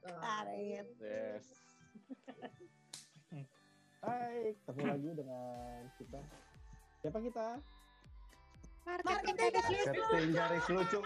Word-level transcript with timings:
Karet. 0.00 0.88
Yes. 1.00 1.46
Hai, 4.00 4.56
ketemu 4.64 4.82
lagi 4.88 5.10
dengan 5.12 5.80
kita. 6.00 6.20
Siapa 7.04 7.18
kita? 7.20 7.48
Marketing 8.88 9.36
garis 9.36 9.84
Setting 9.84 10.32
garis 10.32 10.64
lucu. 10.72 11.00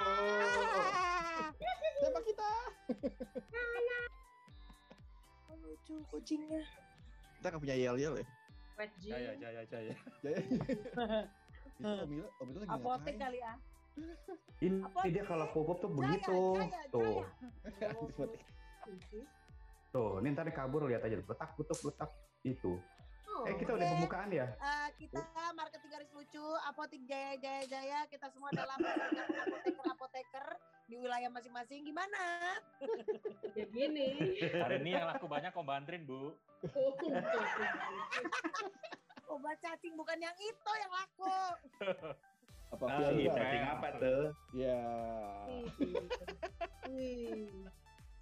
Siapa 1.98 2.20
kita? 2.22 2.50
lucu 5.64 5.94
kucingnya. 6.06 6.62
Kita 7.42 7.46
nggak 7.50 7.62
punya 7.66 7.74
yel 7.74 7.96
yel 7.98 8.14
ya. 8.22 8.26
Wet. 8.78 8.90
Jaya, 9.02 9.32
jaya, 9.42 9.62
jaya. 9.66 9.94
Jaya. 10.22 10.42
Itu 11.74 11.90
Om 11.90 12.10
Ilo, 12.14 12.28
Om 12.38 12.48
Ilo 12.54 12.58
lagi 12.62 12.70
Apotek 12.70 13.14
ngapain? 13.18 13.18
kali 13.18 13.38
ya. 13.42 13.54
Ini 14.62 14.78
dia 15.10 15.22
kalau 15.26 15.46
pupuk 15.50 15.78
tuh 15.82 15.90
Jaya, 15.90 15.98
begitu. 15.98 16.38
Jaya, 16.54 16.80
Tuh. 16.94 17.22
Apotek. 18.86 19.26
Tuh, 19.90 20.18
ini 20.18 20.28
ntar 20.30 20.48
kabur 20.50 20.84
lihat 20.84 21.02
aja. 21.02 21.16
Letak, 21.16 21.50
letak, 21.54 21.78
letak. 21.80 22.10
Itu. 22.42 22.76
Oh, 23.26 23.42
Eh, 23.44 23.56
kita 23.56 23.72
udah 23.72 23.82
Oke. 23.82 23.92
pembukaan 23.94 24.28
ya? 24.28 24.46
Eh, 24.46 24.88
kita 24.96 25.18
marketing 25.52 25.90
garis 25.90 26.10
lucu, 26.12 26.38
apotek 26.64 27.02
jaya 27.02 27.34
jaya 27.36 27.62
jaya, 27.66 27.98
kita 28.06 28.30
semua 28.30 28.46
adalah 28.48 28.78
apoteker 28.78 29.26
apoteker 29.86 30.46
di 30.84 30.94
wilayah 30.94 31.26
masing-masing. 31.28 31.82
Gimana? 31.82 32.22
ya 33.52 33.64
gini. 33.66 34.38
Hari 34.38 34.76
ini 34.78 34.90
yang 34.92 35.08
laku 35.08 35.26
banyak 35.26 35.50
Om 35.50 35.66
Bandrin, 35.66 36.04
Bu. 36.04 36.30
Obat 39.26 39.58
cacing 39.58 39.94
bukan 39.94 40.14
yang 40.16 40.36
itu 40.36 40.72
yang 40.76 40.92
laku. 40.92 41.34
Apa 42.70 42.84
Ah, 42.84 42.98
Viagra? 43.02 43.16
iya. 43.16 43.30
Setting 43.32 43.64
apa 43.68 43.88
tuh? 43.98 44.22
Ya. 44.52 44.78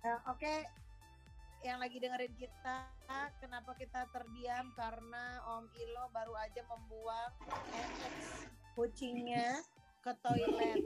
Eh, 0.02 0.18
Oke, 0.26 0.66
yang 1.62 1.78
lagi 1.78 2.02
dengerin 2.02 2.34
kita, 2.34 2.90
kenapa 3.38 3.70
kita 3.78 4.02
terdiam? 4.10 4.74
Karena 4.74 5.38
Om 5.46 5.70
Ilo 5.78 6.10
baru 6.10 6.34
aja 6.42 6.58
membuang 6.66 7.30
FX 7.46 8.50
kucingnya 8.74 9.62
ke 10.02 10.10
toilet. 10.26 10.82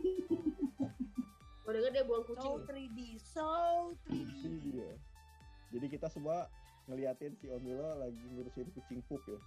Gue 1.64 1.72
denger 1.72 1.92
dia 1.96 2.04
buang 2.04 2.28
So 2.28 2.60
kucing. 2.60 2.92
3D, 2.92 2.98
so 3.16 3.48
3D. 4.04 4.36
Iya. 4.76 4.92
Jadi 5.72 5.86
kita 5.96 6.12
semua 6.12 6.52
ngeliatin 6.84 7.32
si 7.40 7.48
Om 7.48 7.64
Ilo 7.64 7.96
lagi 7.96 8.20
ngurusin 8.20 8.68
kucing 8.76 9.00
pup 9.08 9.24
ya. 9.24 9.40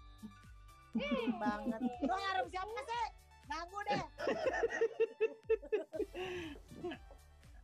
banget. 1.38 1.82
Lo 2.10 2.18
ngarep 2.18 2.46
siapa 2.50 2.80
sih? 2.90 3.06
Ganggu 3.46 3.80
deh. 3.86 4.04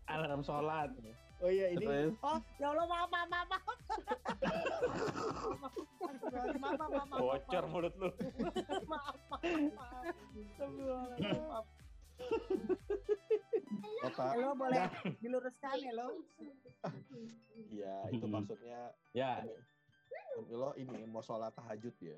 Alarm 0.06 0.46
sholat. 0.46 0.94
Oh 1.44 1.52
iya 1.52 1.68
ini 1.76 1.84
Terus, 1.84 2.16
Oh, 2.24 2.40
ya 2.58 2.68
Allah, 2.72 2.86
maaf, 2.88 3.10
maaf, 3.12 3.28
maaf, 3.28 3.48
maaf. 3.52 3.64
Maaf, 6.56 6.80
maaf. 6.80 7.20
Bocor 7.20 7.66
mulut 7.68 7.94
lu. 8.00 8.10
Maaf, 8.88 9.18
maaf, 9.28 9.44
maaf. 9.76 11.66
Kota. 14.06 14.26
Lo 14.40 14.56
boleh 14.56 14.88
diluruskan 15.20 15.76
ya 15.84 15.92
lo? 15.92 16.08
Iya, 17.72 17.96
itu 18.14 18.26
maksudnya 18.30 18.96
ya, 19.12 19.44
Ilo 20.48 20.72
ini 20.80 21.04
mau 21.08 21.24
sholat 21.24 21.52
tahajud 21.56 21.96
ya. 22.00 22.16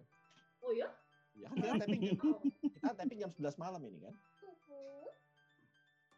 Oh 0.62 0.74
ya? 0.74 0.90
Ya 1.38 1.50
kan 1.54 1.58
kita 1.62 1.78
tapping 1.86 2.02
jam, 2.02 2.18
kita 2.66 2.90
tapping 2.98 3.20
jam 3.22 3.30
11 3.30 3.62
malam 3.62 3.82
ini 3.86 4.00
kan. 4.02 4.16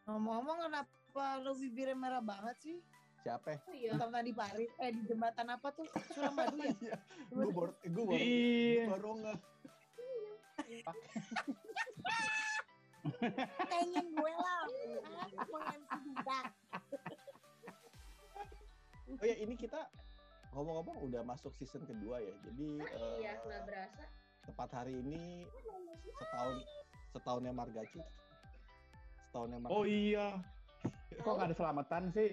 Ngomong-ngomong 0.07 0.57
kenapa 0.67 0.98
lo 1.15 1.51
bibirnya 1.55 1.97
merah 1.97 2.21
banget 2.21 2.55
sih? 2.61 2.77
Siapa? 3.19 3.59
Oh 3.67 3.75
iya. 3.75 3.91
Tentang 3.99 4.23
di 4.23 4.31
Paris, 4.31 4.71
eh 4.79 4.91
di 4.95 5.01
jembatan 5.03 5.47
apa 5.51 5.67
tuh? 5.75 5.87
Suramadu 6.15 6.55
ya? 6.59 6.71
Iya. 6.79 6.95
Gue 7.29 7.45
baru 7.51 7.71
gue 7.83 8.03
baru 8.05 8.15
Iya. 8.15 8.83
baru 8.87 9.11
nge 9.19 9.33
Pengen 13.69 14.05
gue 14.11 14.33
lah. 14.35 14.63
Ah, 15.59 15.75
juga. 16.03 16.39
Oh 19.09 19.25
ya 19.25 19.35
ini 19.41 19.55
kita 19.57 19.79
ngomong-ngomong 20.53 20.97
udah 21.09 21.21
masuk 21.25 21.51
season 21.57 21.83
kedua 21.83 22.21
ya. 22.21 22.33
Jadi 22.47 22.67
eh, 22.79 23.15
Iya, 23.25 23.31
nggak 23.43 23.61
berasa. 23.67 24.03
tepat 24.47 24.69
hari 24.73 24.97
ini 24.97 25.45
setahun 26.17 26.57
setahunnya 27.11 27.51
Margacu. 27.51 27.99
Setahunnya 29.29 29.59
Margacu. 29.59 29.75
oh 29.75 29.85
iya. 29.85 30.39
Kok 31.15 31.33
nggak 31.33 31.47
ada 31.47 31.55
selamatan 31.55 32.03
sih? 32.09 32.29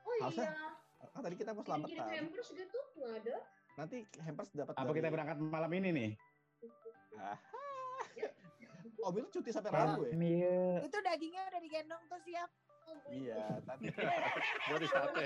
Oh 0.00 0.12
Harusnya 0.20 0.48
iya. 0.48 1.08
Kan 1.10 1.20
tadi 1.22 1.34
kita 1.34 1.50
mau 1.50 1.62
Yang 1.62 1.72
kirim 1.82 1.96
selamatan. 1.96 2.16
hampers 2.20 2.48
gitu 2.52 2.78
nggak 2.94 3.12
ada. 3.18 3.36
Nanti 3.72 3.96
hampers 4.18 4.48
dapat 4.52 4.74
Apa 4.74 4.84
dari- 4.84 4.96
kita 4.96 5.08
berangkat 5.08 5.36
malam 5.40 5.70
ini 5.72 5.88
nih? 5.90 6.10
Oh, 9.00 9.08
Bill 9.08 9.24
cuti 9.26 9.48
sampai 9.48 9.72
Rabu 9.72 10.04
ya? 10.04 10.12
Iya. 10.12 10.84
Itu 10.84 11.00
dagingnya 11.00 11.48
udah 11.48 11.60
digendong 11.62 12.02
tuh 12.04 12.20
siap. 12.20 12.50
Iya, 13.08 13.56
tadi 13.64 13.88
Buat 14.68 14.76
di 14.76 14.88
sate. 14.88 15.24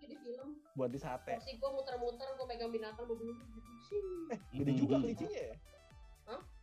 di 0.00 0.16
film. 0.16 0.48
buat 0.72 0.88
di 0.88 0.96
sate. 0.96 1.36
Versi 1.36 1.60
gue 1.60 1.70
muter-muter, 1.70 2.24
gue 2.30 2.46
megang 2.46 2.72
binatang, 2.72 3.04
gue 3.04 3.12
bunuh 3.12 3.36
gitu. 3.36 3.60
Sing. 3.84 4.06
Eh, 4.32 4.40
gede 4.54 4.72
juga 4.78 4.94
kelicinya 4.96 5.28
ya? 5.28 5.54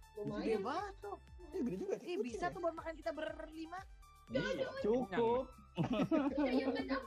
Gede 0.09 0.21
Lumayan. 0.25 0.61
banget 0.63 0.95
tuh. 0.99 1.17
Iya, 1.45 1.59
gede 1.61 1.77
juga. 1.77 1.95
Ih 2.01 2.17
bisa 2.17 2.45
tuh 2.49 2.59
buat 2.59 2.73
makan 2.73 2.93
kita 2.95 3.11
berlima. 3.11 3.79
Iya. 4.33 4.67
Cukup. 4.81 5.43
Iya, 6.43 6.65
kan. 6.69 7.01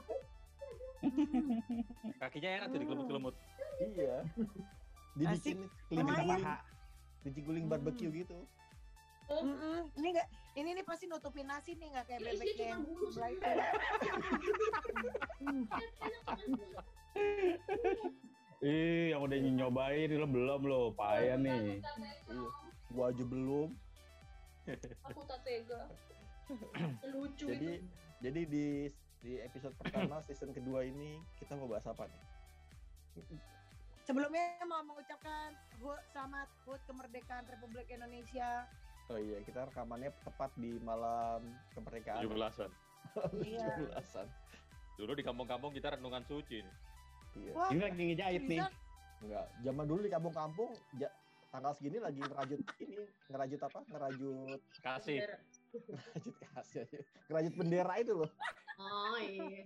Kakinya 2.23 2.49
enak 2.57 2.67
tuh 2.73 2.79
digelemut-gelemut. 2.81 3.35
Iya. 3.79 4.17
Dibikin 5.17 5.57
kelinci 5.89 6.13
Lumayan. 6.13 6.25
guling, 6.25 6.45
kelinci 7.21 7.41
guling 7.45 7.65
barbecue 7.69 8.11
gitu. 8.13 8.37
Mm-mm. 9.27 9.91
Ini 9.99 10.07
enggak 10.15 10.27
ini 10.55 10.69
nih 10.71 10.85
pasti 10.87 11.05
nutupin 11.05 11.51
nasi 11.51 11.75
nih 11.75 11.91
nggak 11.91 12.05
kayak 12.07 12.19
Iya, 12.23 12.31
bebek 12.31 12.55
yang 12.63 12.81
sebelah 12.87 13.29
itu. 13.35 13.49
Ih, 18.57 19.13
yang 19.13 19.21
udah 19.21 19.37
nyobain 19.37 20.09
lo 20.15 20.25
belum 20.25 20.61
lo, 20.65 20.81
payah 20.95 21.37
nih. 21.37 21.77
Iya. 21.83 22.47
Gua 22.89 23.11
aja 23.11 23.23
belum. 23.27 23.69
Aku 25.11 25.21
tak 25.27 25.39
tega. 25.43 25.91
Lucu 27.11 27.45
Jadi 27.45 27.69
itu. 27.75 27.85
jadi 28.19 28.41
di 28.47 28.67
di 29.19 29.33
episode 29.41 29.75
pertama 29.75 30.19
season 30.25 30.51
kedua 30.51 30.83
ini 30.83 31.19
kita 31.37 31.53
mau 31.53 31.67
bahas 31.67 31.85
apa 31.85 32.07
nih? 32.07 32.23
Sebelumnya 34.05 34.63
mau 34.63 34.79
mengucapkan 34.85 35.51
HUT 35.81 35.99
selamat 36.07 36.47
HUT 36.63 36.79
kemerdekaan 36.87 37.43
Republik 37.49 37.91
Indonesia. 37.91 38.63
Oh 39.07 39.19
iya, 39.19 39.39
kita 39.43 39.67
rekamannya 39.67 40.11
tepat 40.21 40.51
di 40.55 40.79
malam 40.79 41.43
kemerdekaan. 41.75 42.23
17-an. 42.23 42.71
Iya. 43.43 43.67
17-an. 43.95 44.27
Dulu 44.95 45.11
di 45.15 45.23
kampung-kampung 45.23 45.71
kita 45.71 45.95
renungan 45.95 46.23
suci. 46.23 46.63
nih. 46.63 46.75
Iya. 47.37 47.51
Wah, 47.53 47.69
Ini 47.71 47.81
lagi 47.83 48.01
ngejahit 48.03 48.43
nih. 48.45 48.59
Enggak, 49.17 49.45
zaman 49.59 49.85
dulu 49.87 49.99
di 50.03 50.11
kampung-kampung 50.11 50.71
ja- 50.95 51.15
tanggal 51.47 51.71
segini 51.73 51.97
lagi 51.97 52.19
ngerajut 52.19 52.59
ini, 52.77 53.01
ngerajut 53.27 53.59
apa? 53.63 53.79
Ngerajut 53.89 54.59
Kasih. 54.83 55.19
Ngerajut 55.73 56.35
kasih 56.55 56.79
aja. 56.87 56.99
Ngerajut 57.27 57.53
bendera 57.57 57.93
itu 57.99 58.13
loh. 58.15 58.31
Oh 58.77 59.17
iya. 59.19 59.65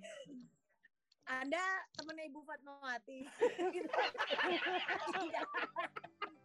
Anda 1.31 1.63
temennya 1.95 2.28
Ibu 2.28 2.44
Fatmawati. 2.44 3.19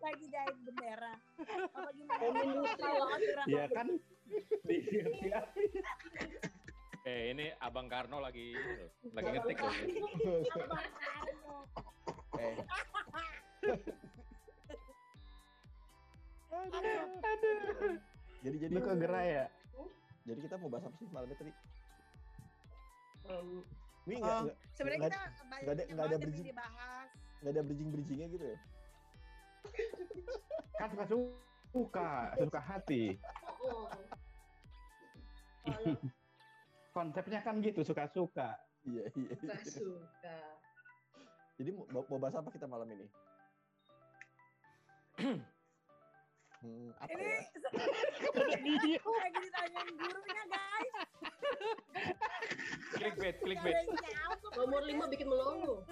Lagi 0.04 0.24
jahit 0.30 0.56
bendera. 0.62 1.14
Apa 1.42 1.90
gimana? 1.96 2.22
Iya 3.50 3.64
kan? 3.74 3.88
Iya. 4.70 5.40
Eh 7.06 7.30
ini 7.34 7.54
Abang 7.62 7.86
Karno 7.86 8.18
lagi 8.18 8.54
lagi 9.14 9.28
ngetik 9.30 9.58
loh. 9.62 9.74
Abang 10.54 10.86
Karno. 10.98 11.56
Eh, 12.36 12.54
jadi 18.40 18.56
jadi 18.58 18.72
Lu 18.72 18.80
kegerai 18.82 19.28
ya? 19.34 19.46
jadi 20.24 20.40
kita 20.40 20.56
mau 20.56 20.66
bahas 20.66 20.84
apa 20.84 20.96
sih 20.96 21.06
malam 21.08 21.28
ini 21.28 21.36
tadi? 21.36 21.52
Um, 23.26 23.62
Ini 24.04 24.14
enggak 24.16 24.26
Oh, 24.28 24.40
enggak 24.42 24.56
Sebenarnya 24.72 24.98
Nggak- 24.98 25.10
kita 25.10 25.22
nggak 25.56 25.74
ada- 25.74 25.86
nggak 25.88 26.06
ada 26.06 26.18
bridging. 26.18 26.46
dibahas. 26.46 27.08
enggak 27.36 27.52
ada 27.52 27.62
bridging-bridgingnya 27.62 28.26
gitu 28.28 28.44
ya? 28.44 28.58
Kan 30.78 30.88
suka 30.92 31.04
suka, 31.72 32.10
suka 32.36 32.60
hati. 32.60 33.04
oh. 33.62 33.86
Konsepnya 36.94 37.40
kan 37.40 37.60
gitu, 37.60 37.82
suka-suka. 37.82 38.56
Iya, 38.82 39.04
iya. 39.12 39.34
nggak 39.36 39.62
suka. 39.66 40.36
Jadi 41.56 41.70
mau, 41.72 41.84
mau 42.02 42.18
bahas 42.18 42.34
apa 42.34 42.48
kita 42.48 42.64
malam 42.64 42.88
ini? 42.88 43.06
Hmm, 46.64 46.88
apa 46.98 47.12
Ini 47.12 47.24
ya? 48.96 49.00
lagi 49.04 49.38
ditanyain 49.44 49.94
gurunya 50.00 50.44
guys. 50.48 50.94
Clickbait, 52.96 53.36
clickbait. 53.44 53.76
Nomor 54.56 54.82
lima 54.88 55.04
bikin 55.12 55.28
melongo. 55.28 55.84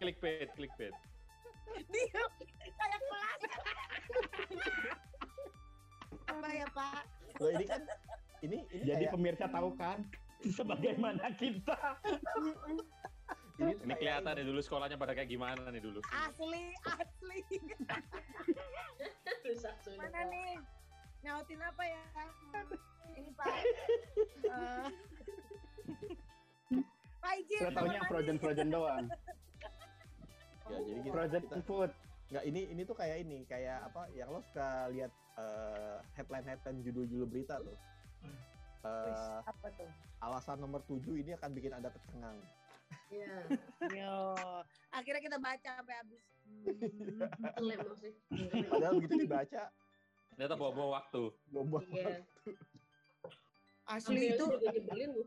clickbait, 0.00 0.48
clickbait. 0.56 0.94
Dia 1.92 2.22
kayak 2.76 3.00
kelas. 3.04 3.40
Apa 6.26 6.48
ya 6.52 6.66
Pak? 6.72 7.02
Loh, 7.40 7.50
ini 7.52 7.64
kan 7.68 7.80
ini 8.44 8.58
ini 8.72 8.84
Jadi 8.84 9.04
kayak, 9.08 9.12
pemirsa 9.12 9.46
tahu 9.48 9.76
kan 9.76 9.98
sebagaimana 10.56 11.32
kita. 11.36 11.76
ini, 13.56 13.94
kelihatan 13.94 14.32
nih 14.36 14.44
dulu 14.44 14.60
sekolahnya 14.60 14.94
pada 14.94 15.12
kayak 15.12 15.26
gimana 15.26 15.68
nih 15.68 15.80
dulu. 15.80 15.98
Asli, 16.06 16.70
asli. 16.84 17.38
Mana 20.00 20.20
nih? 20.28 20.60
Nyautin 21.22 21.58
apa 21.58 21.82
ya? 21.82 22.02
Hmm, 22.14 22.66
Ini 23.16 23.30
Pak. 23.32 23.46
Eh, 24.46 24.86
Pak 27.16 27.32
Ijin. 27.40 27.58
Saya 27.58 27.72
kamar 27.72 28.04
frozen 28.06 28.36
frozen 28.38 28.68
doang. 28.68 29.06
Ya, 30.66 30.78
jadi 30.82 30.98
kita, 31.00 31.14
Frozen 31.14 31.42
kita- 31.46 31.64
food. 31.64 31.92
nggak 32.26 32.42
ini 32.42 32.66
ini 32.66 32.82
tuh 32.82 32.92
kayak 32.92 33.22
ini 33.22 33.46
kayak 33.46 33.86
apa 33.86 34.10
yang 34.10 34.26
lo 34.26 34.42
suka 34.42 34.90
lihat 34.90 35.14
eh, 35.38 35.96
headline 36.12 36.42
headline 36.42 36.82
judul-judul 36.82 37.24
berita 37.24 37.54
tuh. 37.56 37.72
Eh, 38.82 39.06
Wih, 39.06 39.46
Apa 39.46 39.66
tuh? 39.72 39.88
alasan 40.18 40.58
nomor 40.58 40.82
7 40.82 41.14
ini 41.14 41.30
akan 41.32 41.54
bikin 41.54 41.70
anda 41.70 41.86
tercengang. 41.86 42.34
Iya. 43.06 43.36
Yo, 43.94 44.34
akhirnya 44.90 45.22
kita 45.22 45.38
baca 45.38 45.70
sampai 45.78 45.94
habis. 45.94 46.22
Lem 47.62 47.78
masih. 47.86 48.12
Padahal 48.66 48.92
begitu 48.98 49.14
dibaca, 49.26 49.62
Ternyata 50.36 50.54
bawa-bawa 50.58 51.00
waktu. 51.00 51.32
bobo. 51.48 51.80
Iya. 51.88 52.26
Asli 53.86 54.34
itu. 54.34 54.44
juga 54.44 54.68
nyebelin 54.74 55.10
lu. 55.14 55.24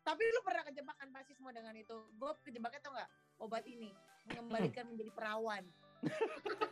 Tapi 0.00 0.22
lu 0.32 0.40
pernah 0.40 0.64
kejebak 0.64 0.96
kan 0.96 1.08
pasti 1.12 1.32
semua 1.36 1.52
dengan 1.52 1.76
itu. 1.76 1.96
Gue 2.16 2.32
kejebaknya 2.46 2.80
tau 2.80 2.92
nggak? 2.96 3.10
Obat 3.42 3.64
ini 3.68 3.92
mengembalikan 4.32 4.88
menjadi 4.88 5.12
perawan. 5.12 5.64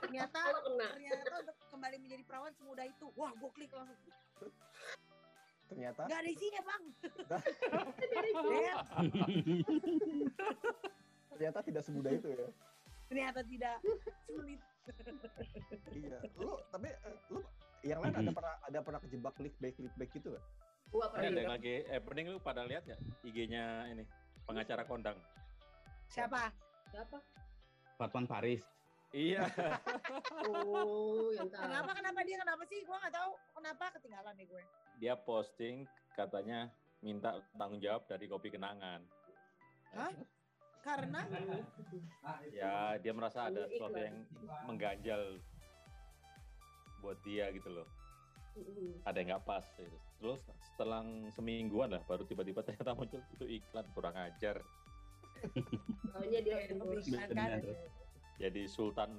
ternyata 0.08 0.40
ternyata 0.96 1.32
untuk 1.44 1.56
kembali 1.68 1.96
menjadi 2.00 2.22
perawan 2.24 2.52
semudah 2.56 2.86
itu. 2.88 3.06
Wah, 3.12 3.36
gue 3.36 3.50
klik 3.52 3.68
langsung. 3.76 4.00
Ternyata 5.68 6.02
Gak 6.08 6.20
ada 6.24 6.30
isinya 6.32 6.62
bang. 6.64 6.82
Ya, 7.28 8.76
ternyata 11.38 11.58
tidak 11.62 11.82
semudah 11.86 12.10
itu 12.10 12.28
ya. 12.34 12.48
ternyata 13.08 13.40
tidak 13.46 13.76
sulit. 14.26 14.60
Iya. 15.92 16.18
Lu 16.36 16.58
tapi 16.72 16.88
eh, 16.90 17.16
lu 17.30 17.40
yang 17.86 18.00
lain 18.02 18.14
ada 18.16 18.30
pernah 18.34 18.54
ada 18.64 18.78
pernah 18.82 19.00
kejebak 19.00 19.32
clickbait 19.38 19.74
clickbait 19.76 20.10
gitu 20.12 20.34
kan? 20.34 20.44
Gua 20.88 21.04
Ini 21.14 21.16
ada 21.16 21.24
yang 21.28 21.36
pernah 21.36 21.54
lagi, 21.60 21.74
eh 21.84 22.00
pening 22.00 22.26
lu 22.32 22.40
pada 22.40 22.64
lihat 22.64 22.84
ya 22.88 22.96
IG-nya 23.22 23.92
ini 23.92 24.04
pengacara 24.48 24.82
kondang. 24.88 25.16
Siapa? 26.08 26.48
Siapa? 26.88 27.20
Fatman 28.00 28.24
Paris. 28.24 28.64
Iya. 29.12 29.44
Oh, 30.48 31.28
yang 31.34 31.50
tahu. 31.50 31.60
Kenapa? 31.60 31.90
Kenapa 31.92 32.20
dia? 32.24 32.36
Kenapa 32.40 32.62
sih? 32.70 32.80
Gue 32.86 32.96
nggak 32.96 33.14
tahu. 33.14 33.30
Kenapa 33.58 33.84
ketinggalan 33.98 34.32
nih 34.38 34.46
gue? 34.48 34.64
Dia 34.98 35.14
posting 35.14 35.86
katanya 36.18 36.66
minta 36.98 37.38
tanggung 37.54 37.78
jawab 37.78 38.02
dari 38.10 38.26
kopi 38.26 38.50
kenangan. 38.50 39.00
Hah? 39.94 40.12
Karena 40.82 41.20
Ya 42.50 42.98
dia 42.98 43.12
merasa 43.14 43.46
ada 43.46 43.66
sesuatu 43.70 43.98
yang 43.98 44.26
mengganjal 44.66 45.38
buat 46.98 47.18
dia 47.22 47.50
gitu 47.54 47.70
loh. 47.70 47.86
Ada 49.06 49.22
yang 49.22 49.38
nggak 49.38 49.46
pas. 49.46 49.62
Gitu. 49.78 49.98
Terus 50.18 50.42
setelah 50.74 51.06
semingguan 51.30 51.94
lah 51.94 52.02
baru 52.02 52.26
tiba-tiba 52.26 52.66
ternyata 52.66 52.98
muncul 52.98 53.22
itu 53.38 53.46
iklan 53.62 53.86
kurang 53.94 54.18
ajar. 54.18 54.58
Taunya 56.10 56.40
dia 56.42 56.66
iklan 56.66 57.30
kan. 57.30 57.62
Jadi 58.38 58.70
Sultan 58.70 59.10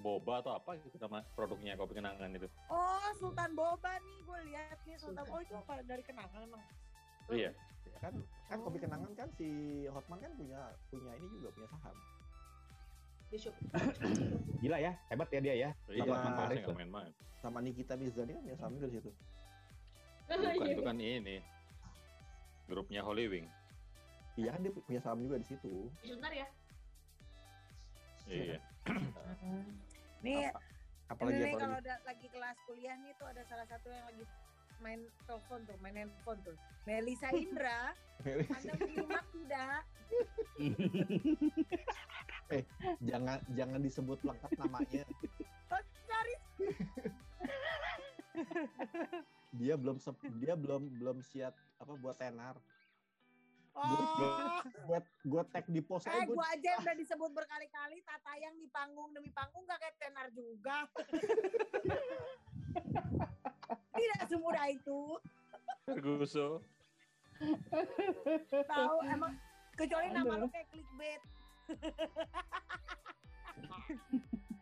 Boba 0.00 0.40
atau 0.40 0.56
apa 0.56 0.80
gitu 0.80 0.96
nama 0.96 1.20
produknya 1.36 1.76
kopi 1.76 2.00
kenangan 2.00 2.32
itu. 2.32 2.48
Oh, 2.72 3.08
Sultan 3.20 3.52
Boba 3.52 4.00
nih. 4.00 4.18
Gue 4.24 4.40
lihat 4.48 4.78
nih 4.88 4.96
Sultan. 4.96 5.28
Oh, 5.28 5.40
itu 5.44 5.52
apa 5.52 5.84
dari 5.84 6.00
kenangan 6.00 6.40
emang? 6.40 6.64
Iya. 7.28 7.52
Ya 7.84 7.98
kan 8.00 8.14
kan 8.48 8.58
kopi 8.64 8.78
kenangan 8.80 9.12
kan 9.12 9.28
si 9.36 9.48
Hotman 9.92 10.18
kan 10.24 10.32
punya 10.40 10.60
punya 10.88 11.12
ini 11.20 11.26
juga 11.36 11.48
punya 11.52 11.68
saham. 11.68 11.96
Gila 14.62 14.76
ya, 14.76 14.92
hebat 15.08 15.28
ya 15.32 15.40
dia 15.40 15.54
ya. 15.56 15.70
Iya, 15.88 16.02
Sama 16.04 16.16
Hotman 16.16 16.32
Paris 16.36 16.60
main-main. 16.72 17.12
Sama 17.44 17.58
Nikita 17.60 17.94
Mirzani 18.00 18.32
kan 18.32 18.44
ya 18.48 18.56
saham 18.56 18.80
dari 18.80 18.92
situ. 18.96 19.10
Bukan 20.32 20.38
Iya. 20.40 20.72
itu 20.72 20.82
kan 20.82 20.96
ini 20.96 21.36
grupnya 22.72 23.04
Holy 23.04 23.28
Wing. 23.28 23.46
Iya 24.40 24.56
kan 24.56 24.60
dia 24.64 24.72
punya 24.72 25.00
saham 25.04 25.20
juga 25.20 25.36
di 25.36 25.44
situ. 25.44 25.92
Sebentar 26.00 26.32
ya. 26.32 26.48
Iya. 28.26 28.58
Nih, 30.24 30.48
Apa- 30.48 30.62
Apalagi 31.12 31.34
ini 31.36 31.44
nih 31.44 31.52
apalagi. 31.52 31.60
kalau 31.60 31.76
ada 31.82 31.94
lagi 32.08 32.26
kelas 32.32 32.56
kuliah 32.64 32.96
nih 32.96 33.12
tuh 33.20 33.26
ada 33.28 33.42
salah 33.44 33.66
satu 33.68 33.92
yang 33.92 34.06
lagi 34.08 34.24
main 34.80 35.00
telepon 35.28 35.60
tuh, 35.68 35.76
main 35.84 35.94
handphone 35.94 36.40
tuh. 36.40 36.56
Melisa 36.88 37.28
Indra, 37.36 37.92
Anda 38.24 38.72
menyimak 38.80 39.24
tidak? 39.30 39.82
jangan 43.04 43.38
jangan 43.52 43.80
disebut 43.84 44.18
lengkap 44.24 44.50
namanya. 44.56 45.04
Oh, 45.68 45.82
sorry. 46.08 46.34
Dia 49.60 49.74
belum 49.76 49.96
dia 50.40 50.54
belum 50.56 50.82
belum 50.96 51.18
siap 51.20 51.52
apa 51.76 51.92
buat 52.00 52.16
tenar. 52.16 52.56
Oh, 53.72 54.60
Buat 54.84 55.04
gue 55.24 55.42
tag 55.48 55.64
di 55.72 55.80
post 55.80 56.04
eh 56.04 56.12
aja 56.12 56.28
gue 56.28 56.36
gua 56.36 56.44
aja 56.52 56.68
yang 56.76 56.84
udah 56.84 56.96
disebut 57.00 57.30
berkali-kali 57.32 58.04
tata 58.04 58.32
yang 58.36 58.52
di 58.60 58.68
panggung 58.68 59.08
demi 59.16 59.32
panggung 59.32 59.64
gak 59.64 59.80
kayak 59.80 59.96
tenar 59.96 60.28
juga. 60.36 60.84
Tidak 63.96 64.20
semudah 64.28 64.68
itu. 64.68 65.16
Ferguso. 65.88 66.60
Tahu 68.52 68.96
emang 69.08 69.32
kecuali 69.74 70.12
nama 70.12 70.36
lu 70.36 70.46
kayak 70.52 70.68
clickbait. 70.68 71.22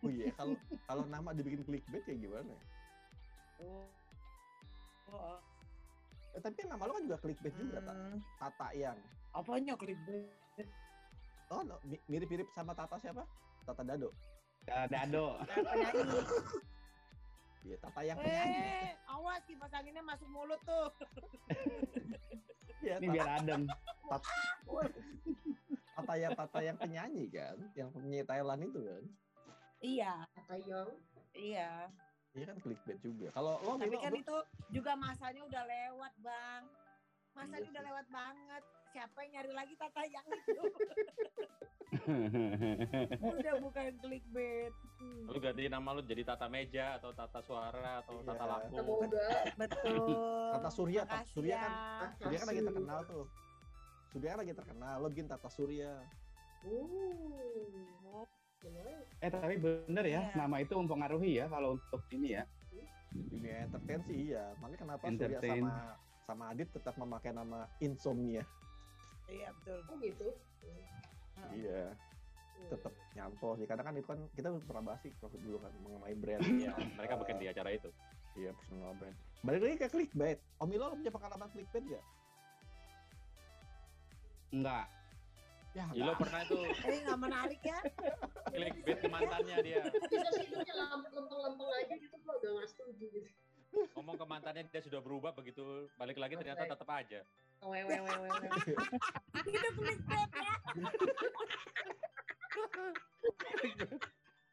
Oh 0.01 0.09
iya, 0.09 0.33
kalau 0.33 0.57
kalau 0.89 1.05
nama 1.11 1.35
dibikin 1.37 1.61
clickbait 1.67 2.05
ya 2.09 2.17
gimana? 2.17 2.55
Oh. 3.61 3.85
Eh, 6.31 6.41
tapi 6.41 6.55
kan 6.57 6.69
nama 6.71 6.87
lo 6.87 6.93
kan 6.95 7.03
juga 7.03 7.19
clickbait 7.19 7.55
juga, 7.55 7.79
tak? 7.81 7.95
Hmm. 7.95 8.19
Tata 8.39 8.69
yang. 8.73 8.99
Apanya 9.31 9.75
clickbait? 9.75 10.67
Oh, 11.51 11.63
no, 11.63 11.83
mi- 11.83 11.99
mirip-mirip 12.07 12.47
sama 12.51 12.71
Tata 12.71 12.95
siapa? 12.97 13.27
Tata 13.65 13.83
Dado. 13.83 14.15
Ya, 14.65 14.87
Dado. 14.87 15.35
Penyanyi. 15.51 16.21
Iya, 17.61 17.77
Tata 17.77 18.01
yang 18.01 18.17
penyanyi. 18.17 18.61
Eh, 18.63 18.91
awas 19.07 19.43
kipas 19.45 19.73
anginnya 19.75 20.01
masuk 20.01 20.31
mulut 20.31 20.61
tuh. 20.63 20.89
Iya, 22.81 22.97
Ini 22.97 23.05
Tata, 23.05 23.13
biar 23.13 23.29
adem. 23.37 23.63
Tata 25.93 26.15
yang 26.15 26.33
Tata 26.33 26.59
yang 26.63 26.77
penyanyi 26.79 27.25
kan, 27.29 27.57
yang 27.75 27.89
penyanyi 27.91 28.23
Thailand 28.23 28.63
itu 28.65 28.81
kan. 28.81 29.03
Iya, 29.81 30.13
Kata 30.31 30.55
Young. 30.63 30.91
iya. 31.35 31.91
Iya 32.31 32.45
kan 32.47 32.57
clickbait 32.59 32.99
juga. 33.01 33.27
Kalau 33.33 33.59
lo 33.59 33.73
Tapi 33.75 33.97
kan 33.97 34.13
lo- 34.13 34.21
itu 34.21 34.37
juga 34.71 34.93
masanya 34.95 35.43
udah 35.43 35.63
lewat, 35.67 36.13
Bang. 36.21 36.63
Masanya 37.33 37.59
Iya 37.61 37.71
udah 37.71 37.83
lewat 37.85 38.07
banget. 38.09 38.63
Siapa 38.91 39.19
yang 39.21 39.31
nyari 39.33 39.53
lagi 39.53 39.75
tata 39.77 40.03
yang 40.05 40.27
itu? 40.27 40.63
udah 43.33 43.55
bukan 43.61 43.91
clickbait. 43.99 44.73
Hmm, 44.97 45.27
Lu 45.27 45.39
ganti 45.39 45.67
nama 45.67 45.89
lu 45.91 46.03
jadi 46.03 46.23
Tata 46.25 46.47
Meja 46.47 46.99
atau 46.99 47.11
Tata 47.11 47.41
Suara 47.41 47.99
atau 47.99 48.19
Tata 48.21 48.35
Iya. 48.37 48.51
Lampu. 48.53 48.75
Semoga. 48.77 49.27
betul. 49.57 49.99
Tata 50.53 50.71
Surya, 50.71 51.01
Tata 51.03 51.15
Makasih 51.17 51.33
Surya 51.33 51.51
ya. 51.51 51.61
kan, 51.61 52.09
Surya 52.17 52.39
kan 52.39 52.47
lagi 52.47 52.63
terkenal 52.63 52.99
tuh. 53.05 53.25
Surya 54.09 54.29
kan 54.29 54.39
lagi 54.39 54.55
terkenal, 54.55 54.95
lo 54.97 55.07
bikin 55.09 55.27
Tata 55.27 55.49
Surya. 55.49 55.93
Uh. 56.63 58.27
Eh 59.21 59.29
tapi 59.29 59.57
bener 59.57 60.05
ya, 60.05 60.21
Iya. 60.29 60.37
nama 60.37 60.57
itu 60.61 60.73
mempengaruhi 60.77 61.41
ya 61.41 61.47
kalau 61.49 61.77
untuk 61.77 62.03
ini 62.13 62.37
ya. 62.37 62.45
Dunia 63.11 63.67
entertain 63.67 64.01
sih 64.07 64.17
iya. 64.31 64.55
Makanya 64.61 64.79
kenapa 64.79 65.03
Surya 65.03 65.17
Entertain. 65.19 65.65
sama 65.67 65.77
sama 66.23 66.45
Adit 66.55 66.69
tetap 66.71 66.95
memakai 66.95 67.33
nama 67.35 67.67
Insomnia. 67.83 68.45
Iya, 69.27 69.51
betul. 69.51 69.79
Oh 69.91 69.97
gitu. 69.99 70.29
Iya, 71.51 71.91
Hmm. 71.91 72.69
tetap 72.69 72.93
nyantol 73.17 73.53
sih. 73.57 73.67
Karena 73.67 73.83
kan 73.83 73.95
itu 73.97 74.07
kan 74.07 74.21
kita 74.37 74.49
pernah 74.63 74.83
bahas 74.87 75.01
sih 75.01 75.11
waktu 75.19 75.41
dulu 75.41 75.59
kan 75.59 75.73
mengenai 75.81 76.15
brand. 76.15 76.43
Iya, 76.45 76.73
mereka 76.95 77.15
bikin 77.19 77.37
di 77.41 77.47
acara 77.49 77.71
itu. 77.73 77.91
Iya, 78.37 78.53
personal 78.55 78.93
brand. 78.95 79.17
Balik 79.43 79.61
lagi 79.65 79.77
ke 79.77 79.87
clickbait. 79.89 80.39
Om 80.61 80.69
Milo 80.69 80.85
lo 80.87 80.95
punya 80.95 81.11
pengalaman 81.11 81.49
clickbait 81.51 81.85
gak? 81.89 82.05
Enggak. 84.53 84.87
Ya, 85.71 85.87
Ilo 85.95 86.19
pernah 86.19 86.43
itu 86.43 86.59
Ini 86.91 86.97
nggak 87.07 87.21
menarik 87.21 87.61
ya? 87.63 87.79
clickbait 88.51 88.99
ke 88.99 89.07
mantannya 89.07 89.57
dia. 89.63 89.83
Bisa 89.87 90.29
sih 90.35 90.47
lamp- 90.75 91.07
lempeng-lempeng 91.07 91.71
aja 91.71 91.95
gitu, 91.95 92.17
gue 92.19 92.33
agak 92.35 92.51
nggak 92.59 92.69
setuju 92.75 93.05
gitu. 93.07 93.29
Ngomong 93.95 94.19
ke 94.19 94.27
mantannya 94.27 94.67
dia 94.67 94.83
sudah 94.83 94.99
berubah 94.99 95.31
begitu 95.31 95.63
balik 95.95 96.19
lagi 96.19 96.35
ternyata 96.35 96.67
Oke. 96.67 96.73
tetap 96.75 96.89
aja. 96.91 97.21
Wewe, 97.63 97.87
wewe, 98.03 98.19
wewe. 98.19 98.39
Itu 99.47 99.69
clickbait 99.79 100.33
ya. 100.35 100.55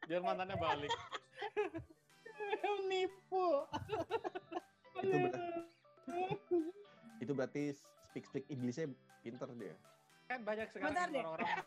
Biar 0.06 0.22
mantannya 0.22 0.54
balik. 0.54 0.92
Nipu. 2.86 3.46
itu, 4.98 5.16
ber- 5.18 5.66
itu 7.18 7.32
berarti 7.34 7.62
speak 8.06 8.24
speak 8.24 8.44
Inggrisnya 8.46 8.86
pinter 9.20 9.50
dia. 9.58 9.74
Kan 10.28 10.44
banyak 10.44 10.68
deh. 10.68 10.80
orang-orang 10.84 11.48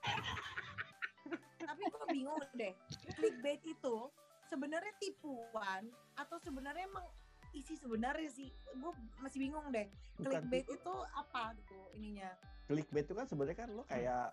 Tapi 1.61 1.83
gue 1.83 2.05
bingung 2.07 2.37
deh. 2.53 2.73
Clickbait 3.11 3.61
itu 3.63 3.95
sebenarnya 4.43 4.93
tipuan 4.97 5.87
atau 6.13 6.37
sebenarnya 6.37 6.85
emang 6.85 7.05
isi 7.51 7.73
sebenarnya 7.75 8.29
sih? 8.29 8.49
Gue 8.75 8.91
masih 9.17 9.39
bingung 9.39 9.65
deh. 9.69 9.89
Bukan 10.15 10.29
Clickbait 10.45 10.67
itu 10.67 10.93
apa 11.11 11.57
gitu 11.57 11.77
ininya? 11.93 12.31
clickbait 12.63 13.03
itu 13.03 13.11
kan 13.11 13.27
sebenarnya 13.27 13.57
kan 13.57 13.69
lo 13.69 13.83
kayak 13.83 14.31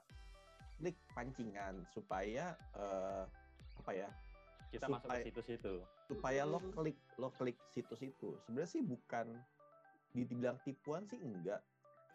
klik 0.78 0.94
pancingan 1.11 1.82
supaya 1.90 2.54
eh, 2.70 3.25
apa 3.75 3.90
ya 3.92 4.06
kita 4.70 4.87
masuk 4.87 4.94
ke 5.02 5.11
Supaya- 5.11 5.26
situs 5.26 5.49
itu. 5.50 5.75
supaya 6.06 6.42
lo 6.47 6.58
Mm. 6.61 6.70
klik 6.70 6.99
lo 7.18 7.35
klik 7.35 7.58
situs 7.68 7.99
itu 7.99 8.38
sebenarnya 8.40 8.70
sih 8.70 8.78
bukan 8.80 9.26
dibilang 10.08 10.54
tipuan 10.62 11.02
sih 11.04 11.18
enggak 11.18 11.58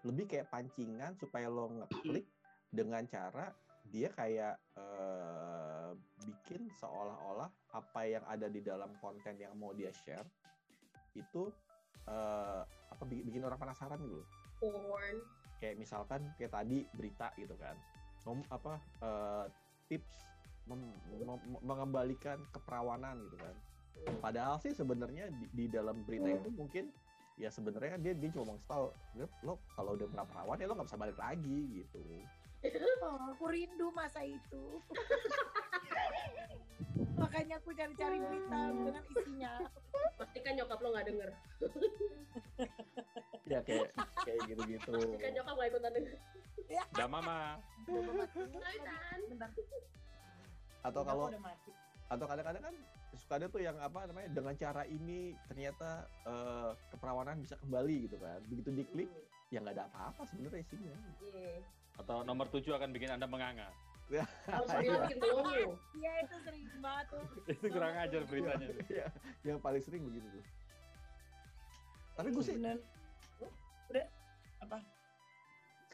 lebih 0.04 0.28
kayak 0.28 0.52
pancingan 0.52 1.16
supaya 1.16 1.48
lo 1.48 1.72
ngeklik 1.72 2.28
dengan 2.70 3.04
cara 3.08 3.56
dia 3.92 4.10
kayak 4.12 4.56
eh, 4.80 5.92
bikin 6.24 6.72
seolah-olah 6.80 7.52
apa 7.76 8.02
yang 8.08 8.24
ada 8.26 8.48
di 8.48 8.64
dalam 8.64 8.90
konten 9.04 9.36
yang 9.36 9.54
mau 9.60 9.76
dia 9.76 9.92
share 9.92 10.26
itu 11.14 11.52
eh, 12.08 12.62
apa 12.64 13.04
bi- 13.06 13.24
bikin 13.24 13.44
orang 13.44 13.60
penasaran 13.60 14.00
gitu. 14.04 14.24
Porn. 14.60 15.18
kayak 15.60 15.80
misalkan 15.80 16.28
kayak 16.36 16.52
tadi 16.52 16.84
berita 16.92 17.32
gitu 17.40 17.56
kan. 17.56 17.76
Ngom, 18.28 18.44
apa 18.52 18.80
eh, 19.04 19.46
tips 19.92 20.16
mem- 20.68 21.00
mem- 21.24 21.60
mengembalikan 21.64 22.40
keperawanan 22.52 23.20
gitu 23.28 23.38
kan. 23.40 23.56
Padahal 24.20 24.60
sih 24.60 24.76
sebenarnya 24.76 25.32
di, 25.32 25.46
di 25.54 25.66
dalam 25.72 26.04
berita 26.04 26.28
itu 26.28 26.50
mungkin 26.52 26.92
ya 27.34 27.50
sebenarnya 27.50 27.98
kan 27.98 28.02
dia 28.02 28.14
dia 28.14 28.30
cuma 28.30 28.54
ngasih 28.54 28.68
tahu 28.70 28.86
"Lo- 29.42 29.62
kalau 29.74 29.98
udah 29.98 30.06
pernah 30.06 30.26
perawan 30.30 30.62
ya 30.62 30.66
lo 30.70 30.74
nggak 30.78 30.88
bisa 30.88 31.00
balik 31.00 31.18
lagi 31.18 31.60
gitu 31.82 32.02
Oh, 33.04 33.20
aku 33.28 33.52
rindu 33.52 33.92
masa 33.92 34.24
itu. 34.24 34.80
Makanya 37.20 37.60
aku 37.60 37.76
cari-cari 37.76 38.24
berita 38.24 38.60
dengan 38.72 39.04
isinya. 39.04 39.54
Pastikan 40.16 40.56
nyokap 40.56 40.80
lo 40.80 40.96
nggak 40.96 41.08
denger. 41.12 41.30
ya 43.52 43.60
kayak 43.68 43.92
kayak 44.24 44.40
gitu-gitu 44.48 44.96
Pastikan 44.96 45.32
nyokap 45.36 45.54
nggak 45.60 45.70
ikutan 45.76 45.92
denger. 45.92 46.16
Udah 46.96 47.08
mama. 47.12 47.60
Bentar. 49.28 49.50
atau 50.84 51.02
kalau 51.04 51.26
atau 52.08 52.26
kadang-kadang 52.32 52.64
kan 52.64 52.76
suka 53.18 53.34
ada 53.38 53.48
tuh 53.50 53.62
yang 53.62 53.78
apa 53.78 54.10
namanya 54.10 54.30
dengan 54.34 54.54
cara 54.58 54.84
ini 54.90 55.38
ternyata 55.46 56.10
eh, 56.26 56.72
keperawanan 56.90 57.38
bisa 57.42 57.56
kembali 57.62 58.10
gitu 58.10 58.18
kan 58.18 58.42
begitu 58.50 58.70
diklik 58.74 59.10
ya 59.54 59.62
nggak 59.62 59.78
ada 59.78 59.86
apa-apa 59.90 60.22
sebenarnya 60.30 60.66
isinya 60.66 60.96
Iya. 61.22 61.62
Atau 62.02 62.26
nomor 62.26 62.50
7 62.50 62.66
akan 62.74 62.90
bikin 62.90 63.14
Anda 63.14 63.30
menganga. 63.30 63.70
Harus 64.50 64.70
bilang 64.82 65.06
bikin. 65.14 65.70
Iya 66.02 66.12
itu 66.26 66.36
sering 66.42 66.66
banget 66.82 67.06
tuh. 67.14 67.26
Itu 67.46 67.66
kurang 67.70 67.94
ajar 68.02 68.22
beritanya. 68.26 68.68
Iya, 68.90 69.08
yang 69.46 69.62
paling 69.62 69.82
sering 69.86 70.02
begitu 70.10 70.26
tuh. 70.26 70.46
Tapi 72.18 72.28
gue 72.34 72.44
sih 72.46 72.58
Bener. 72.58 72.78
Udah 73.94 74.06
apa? 74.66 74.78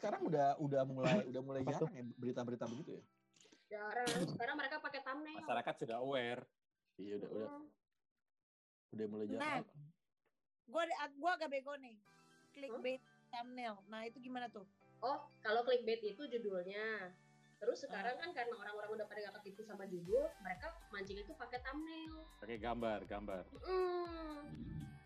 sekarang 0.00 0.24
udah 0.32 0.56
udah 0.64 0.82
mulai 0.88 1.20
udah 1.28 1.42
mulai 1.44 1.60
jarang 1.60 1.92
ya 1.92 2.04
berita-berita 2.16 2.64
begitu 2.72 2.96
ya. 2.96 3.02
Jarang. 3.68 4.08
Sekarang 4.32 4.56
mereka 4.56 4.80
pakai 4.80 5.00
thumbnail. 5.04 5.44
Masyarakat 5.44 5.74
sudah 5.76 5.96
aware. 6.00 6.42
Iya 7.00 7.14
udah 7.16 7.28
udah 7.30 7.48
udah 8.92 9.06
mulai 9.08 9.26
Nah. 9.26 9.32
jarang. 9.32 9.66
Gue 10.66 10.82
gua 11.16 11.30
agak 11.34 11.48
bego 11.48 11.74
nih. 11.76 11.96
Clickbait 12.52 13.00
thumbnail. 13.28 13.80
Nah 13.86 14.04
itu 14.04 14.18
gimana 14.18 14.46
tuh? 14.48 14.66
Oh, 15.00 15.24
kalau 15.40 15.64
clickbait 15.64 16.04
itu 16.04 16.20
judulnya. 16.20 17.08
Terus 17.56 17.76
sekarang 17.78 18.16
kan 18.16 18.30
karena 18.32 18.54
orang-orang 18.54 18.90
udah 18.94 19.06
pada 19.06 19.20
gak 19.22 19.36
ketipu 19.40 19.60
sama 19.60 19.84
judul, 19.84 20.24
mereka 20.40 20.72
mancing 20.88 21.18
itu 21.18 21.32
pakai 21.34 21.60
thumbnail. 21.60 22.24
Pakai 22.40 22.56
gambar, 22.56 23.04
gambar. 23.04 23.44
Hmm. 23.60 24.40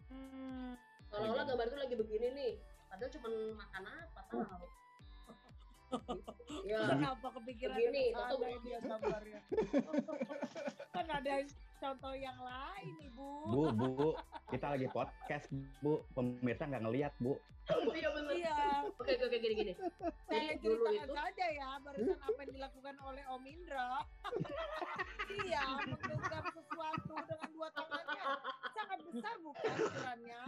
Hmm. 0.09 0.71
Seolah-olah 1.11 1.45
gambar 1.45 1.67
itu 1.67 1.79
lagi 1.79 1.95
begini 1.97 2.27
nih. 2.31 2.53
Padahal 2.87 3.11
cuma 3.11 3.29
makan 3.59 3.83
apa 3.89 4.21
tahu. 4.25 4.67
ya, 6.65 6.79
Kenapa 6.91 7.27
kepikiran 7.33 7.75
Begini, 7.77 8.05
tuh- 8.11 8.63
dia 8.63 8.79
gambarnya? 8.83 9.41
kan 10.95 11.07
ada 11.11 11.33
contoh 11.85 12.14
yang 12.17 12.38
lain 12.41 12.95
ibu. 13.05 13.29
Bu, 13.45 13.62
bu, 13.76 13.88
kita 14.49 14.73
lagi 14.73 14.88
podcast, 14.88 15.53
bu. 15.85 16.00
Pemirsa 16.17 16.64
nggak 16.64 16.81
ngelihat, 16.88 17.12
bu. 17.21 17.37
iya 17.93 18.09
bener. 18.12 18.33
Iya, 18.35 18.57
Oke, 19.00 19.17
oke, 19.17 19.25
oke, 19.29 19.37
gini, 19.41 19.55
gini. 19.57 19.73
saya 20.29 20.53
Jadi 20.57 20.64
dulu 20.64 20.85
itu, 20.93 21.12
saja 21.17 21.47
ya 21.49 21.69
barusan 21.81 22.21
apa 22.21 22.38
yang 22.45 22.53
dilakukan 22.57 22.95
oleh 23.05 23.25
Om 23.25 23.45
Indra. 23.49 24.05
iya, 25.45 25.64
menggenggam 25.88 26.45
sesuatu 26.53 27.14
dengan 27.25 27.50
dua 27.57 27.69
tangannya 27.73 28.25
sangat 28.76 28.99
besar 29.09 29.35
bukan 29.41 29.75
ukurannya. 29.81 30.43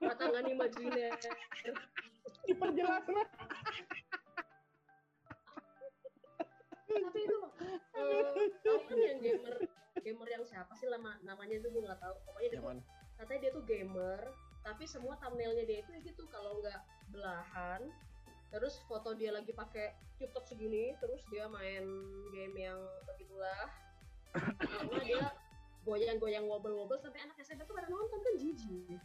patangan 0.00 0.44
imajiner. 0.48 1.20
Diperjelas 2.48 3.04
lah. 3.12 3.28
Tapi 6.86 7.20
itu, 7.28 7.38
eh, 7.92 8.48
tahu 8.64 8.78
kan 8.88 8.96
yang 8.96 9.18
gamer, 9.20 9.56
gamer 10.06 10.28
yang 10.30 10.44
siapa 10.46 10.70
sih 10.78 10.86
lama 10.86 11.18
namanya 11.26 11.58
itu 11.58 11.66
gue 11.66 11.82
nggak 11.82 11.98
tahu. 11.98 12.14
Pokoknya 12.30 12.48
dia 12.54 12.60
tuh, 12.62 12.78
katanya 13.18 13.40
dia 13.42 13.50
tuh 13.50 13.64
gamer, 13.66 14.20
tapi 14.62 14.84
semua 14.86 15.18
thumbnailnya 15.18 15.66
dia 15.66 15.82
itu 15.82 15.90
gitu 16.06 16.22
kalau 16.30 16.62
nggak 16.62 16.78
belahan, 17.10 17.90
terus 18.54 18.78
foto 18.86 19.18
dia 19.18 19.34
lagi 19.34 19.50
pakai 19.50 19.98
top 20.30 20.46
segini, 20.46 20.94
terus 21.02 21.26
dia 21.34 21.50
main 21.50 21.82
game 22.30 22.54
yang 22.54 22.78
begitulah, 23.10 23.66
karena 24.62 25.02
dia 25.02 25.26
goyang-goyang 25.82 26.46
wobble-wobble 26.46 26.98
sampai 27.02 27.26
anak 27.26 27.34
SMP 27.42 27.66
tuh 27.66 27.74
pada 27.74 27.90
nonton 27.90 28.18
kan 28.22 28.34
jijik. 28.38 28.98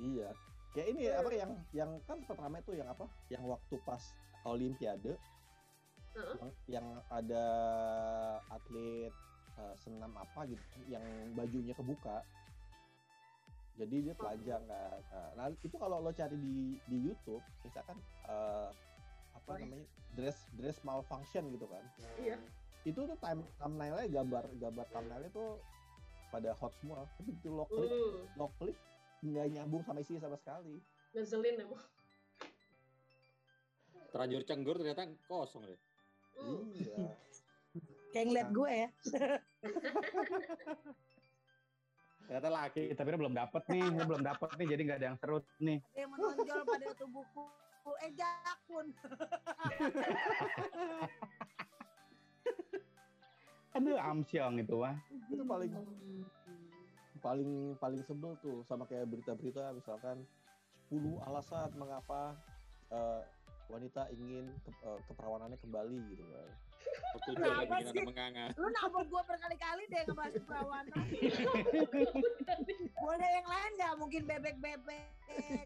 iya. 0.00 0.28
Kayak 0.72 0.88
ini 0.96 1.00
Iya. 1.04 1.20
apa 1.20 1.30
yang 1.36 1.52
yang 1.76 1.90
kan 2.08 2.16
sempat 2.24 2.64
tuh 2.64 2.72
yang 2.72 2.88
apa? 2.88 3.04
Yang 3.28 3.44
waktu 3.44 3.76
pas 3.84 4.00
Olimpiade 4.48 5.20
Heeh. 6.16 6.36
yang, 6.40 6.50
yang 6.80 6.86
ada 7.12 7.44
atlet 8.48 9.12
eh, 9.58 9.74
senam 9.80 10.12
apa 10.16 10.46
gitu 10.48 10.62
yang 10.88 11.02
bajunya 11.34 11.74
kebuka. 11.74 12.22
Jadi 13.80 14.04
dia 14.04 14.14
telanjang 14.14 14.62
kan. 14.68 15.00
Nah, 15.32 15.48
itu 15.48 15.76
kalau 15.80 16.04
lo 16.04 16.12
cari 16.12 16.36
di 16.36 16.76
di 16.86 16.96
YouTube, 17.08 17.40
misalkan 17.64 17.96
eh, 18.28 18.68
apa 19.32 19.48
Oh, 19.48 19.58
namanya 19.58 19.86
dress 20.14 20.38
dress 20.54 20.78
malfunction 20.84 21.48
gitu 21.50 21.66
kan. 21.66 21.82
Iya. 22.20 22.36
Itu 22.84 23.08
tuh 23.08 23.16
time 23.18 23.42
thumbnailnya 23.58 24.06
gambar 24.12 24.44
gambar 24.60 24.86
thumbnailnya 24.92 25.30
tuh 25.32 25.56
pada 26.28 26.52
hot 26.60 26.72
semua. 26.78 27.08
Tapi 27.16 27.32
itu 27.32 27.48
lo 27.48 27.64
klik 27.66 27.90
Hmm, 27.90 28.20
lo 28.36 28.46
klik 28.60 28.76
nggak 29.24 29.46
nyambung 29.56 29.82
sama 29.82 30.00
isinya 30.04 30.28
sama 30.28 30.36
sekali. 30.36 30.76
ngeselin 31.12 31.60
emang. 31.60 31.82
Terlanjur 34.12 34.42
cenggur 34.44 34.76
ternyata 34.76 35.08
kosong 35.24 35.64
deh. 35.64 35.80
Hmm. 36.36 36.68
Iya. 36.76 37.08
Kayak 38.12 38.26
ngeliat 38.28 38.48
gue 38.52 38.70
ya. 38.70 38.88
Ternyata 42.28 42.48
laki. 42.48 42.82
Tapi 42.92 43.08
ini 43.08 43.18
belum 43.18 43.34
dapet 43.34 43.62
nih, 43.72 43.82
ini 43.82 44.04
belum 44.04 44.22
dapet 44.22 44.48
nih, 44.60 44.66
jadi 44.76 44.82
nggak 44.84 44.98
ada 45.00 45.06
yang 45.12 45.18
seru 45.18 45.38
nih. 45.58 45.78
Dia 45.96 46.06
menonjol 46.06 46.62
pada 46.68 46.92
tubuhku. 46.94 47.44
Eh 47.98 48.14
jakun. 48.14 48.86
Aduh, 53.72 53.96
amsyong 53.96 54.60
itu 54.60 54.76
mah. 54.76 54.94
Itu 55.32 55.42
paling 55.48 55.72
paling 57.22 57.78
paling 57.78 58.02
sebel 58.04 58.34
tuh 58.42 58.66
sama 58.66 58.84
kayak 58.86 59.06
berita-berita 59.06 59.70
misalkan 59.72 60.26
10 60.90 61.22
alasan 61.24 61.70
mengapa 61.78 62.34
eh, 62.92 63.22
wanita 63.70 64.10
ingin 64.12 64.50
ke- 64.62 64.76
eh, 64.84 65.00
keperawanannya 65.08 65.56
kembali 65.58 65.98
gitu 66.12 66.24
kan. 66.28 66.48
Waktu 67.14 67.30
itu? 67.30 67.42
Anda 67.44 68.02
menganga. 68.02 68.44
Lu 68.56 68.68
nambah 68.68 69.02
gue 69.04 69.22
berkali-kali 69.24 69.82
deh 69.86 70.00
ngebahas 70.04 70.34
perawanan. 70.42 71.06
Boleh 72.96 73.28
yang 73.36 73.46
lain 73.46 73.70
nggak? 73.76 73.94
Mungkin 73.96 74.22
bebek-bebek 74.24 75.06